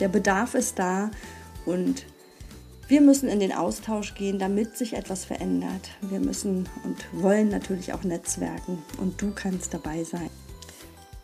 Der 0.00 0.08
Bedarf 0.08 0.54
ist 0.54 0.78
da 0.78 1.10
und 1.64 2.04
wir 2.86 3.00
müssen 3.00 3.28
in 3.28 3.40
den 3.40 3.52
Austausch 3.52 4.14
gehen, 4.14 4.38
damit 4.38 4.76
sich 4.76 4.92
etwas 4.92 5.24
verändert. 5.24 5.90
Wir 6.02 6.20
müssen 6.20 6.68
und 6.84 7.06
wollen 7.12 7.48
natürlich 7.48 7.94
auch 7.94 8.04
netzwerken 8.04 8.82
und 8.98 9.20
du 9.22 9.32
kannst 9.34 9.72
dabei 9.72 10.04
sein. 10.04 10.30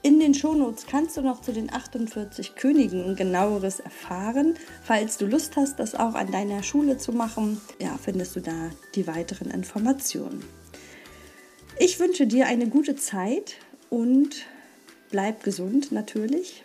In 0.03 0.19
den 0.19 0.33
Shownotes 0.33 0.87
kannst 0.87 1.19
du 1.19 1.21
noch 1.21 1.43
zu 1.43 1.53
den 1.53 1.71
48 1.71 2.55
Königen 2.55 3.17
genaueres 3.17 3.81
erfahren. 3.81 4.55
Falls 4.83 5.19
du 5.19 5.27
Lust 5.27 5.57
hast, 5.57 5.79
das 5.79 5.95
auch 5.95 6.15
an 6.15 6.33
deiner 6.33 6.63
Schule 6.63 6.97
zu 6.97 7.13
machen, 7.13 7.61
ja, 7.79 7.99
findest 8.03 8.35
du 8.35 8.41
da 8.41 8.71
die 8.95 9.07
weiteren 9.07 9.51
Informationen. 9.51 10.43
Ich 11.79 12.01
wünsche 12.01 12.27
dir 12.27 12.47
eine 12.47 12.69
gute 12.69 12.97
Zeit 12.97 13.57
und 13.91 14.47
bleib 15.11 15.43
gesund 15.43 15.93
natürlich. 15.93 16.65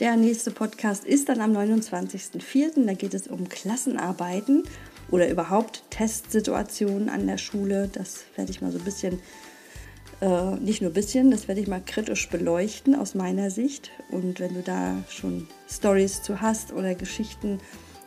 Der 0.00 0.16
nächste 0.16 0.50
Podcast 0.50 1.04
ist 1.04 1.28
dann 1.28 1.40
am 1.40 1.56
29.04. 1.56 2.86
Da 2.86 2.94
geht 2.94 3.14
es 3.14 3.28
um 3.28 3.48
Klassenarbeiten 3.48 4.64
oder 5.12 5.28
überhaupt 5.28 5.84
Testsituationen 5.90 7.08
an 7.08 7.28
der 7.28 7.38
Schule. 7.38 7.88
Das 7.92 8.24
werde 8.34 8.50
ich 8.50 8.60
mal 8.60 8.72
so 8.72 8.78
ein 8.78 8.84
bisschen 8.84 9.20
äh, 10.22 10.54
nicht 10.60 10.80
nur 10.80 10.90
ein 10.92 10.94
bisschen, 10.94 11.32
das 11.32 11.48
werde 11.48 11.60
ich 11.60 11.66
mal 11.66 11.82
kritisch 11.84 12.28
beleuchten 12.28 12.94
aus 12.94 13.16
meiner 13.16 13.50
Sicht. 13.50 13.90
Und 14.10 14.38
wenn 14.38 14.54
du 14.54 14.62
da 14.62 14.94
schon 15.08 15.48
Stories 15.68 16.22
zu 16.22 16.40
hast 16.40 16.72
oder 16.72 16.94
Geschichten 16.94 17.58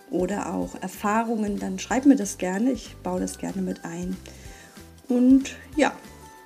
oder 0.09 0.53
auch 0.53 0.81
Erfahrungen, 0.81 1.59
dann 1.59 1.77
schreib 1.77 2.05
mir 2.05 2.15
das 2.15 2.37
gerne. 2.37 2.71
Ich 2.71 2.95
baue 3.03 3.19
das 3.19 3.37
gerne 3.37 3.61
mit 3.61 3.83
ein. 3.83 4.15
Und 5.09 5.57
ja, 5.75 5.91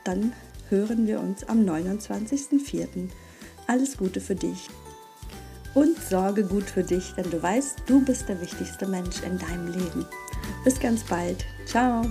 dann 0.03 0.33
hören 0.69 1.05
wir 1.05 1.19
uns 1.19 1.43
am 1.43 1.59
29.04. 1.59 3.09
Alles 3.67 3.95
Gute 3.97 4.21
für 4.21 4.35
dich. 4.35 4.69
Und 5.75 6.01
sorge 6.01 6.43
gut 6.45 6.63
für 6.63 6.83
dich, 6.83 7.13
denn 7.13 7.29
du 7.29 7.41
weißt, 7.41 7.83
du 7.85 8.03
bist 8.03 8.27
der 8.27 8.41
wichtigste 8.41 8.87
Mensch 8.87 9.21
in 9.21 9.37
deinem 9.37 9.67
Leben. 9.67 10.05
Bis 10.63 10.79
ganz 10.79 11.03
bald. 11.03 11.45
Ciao. 11.67 12.01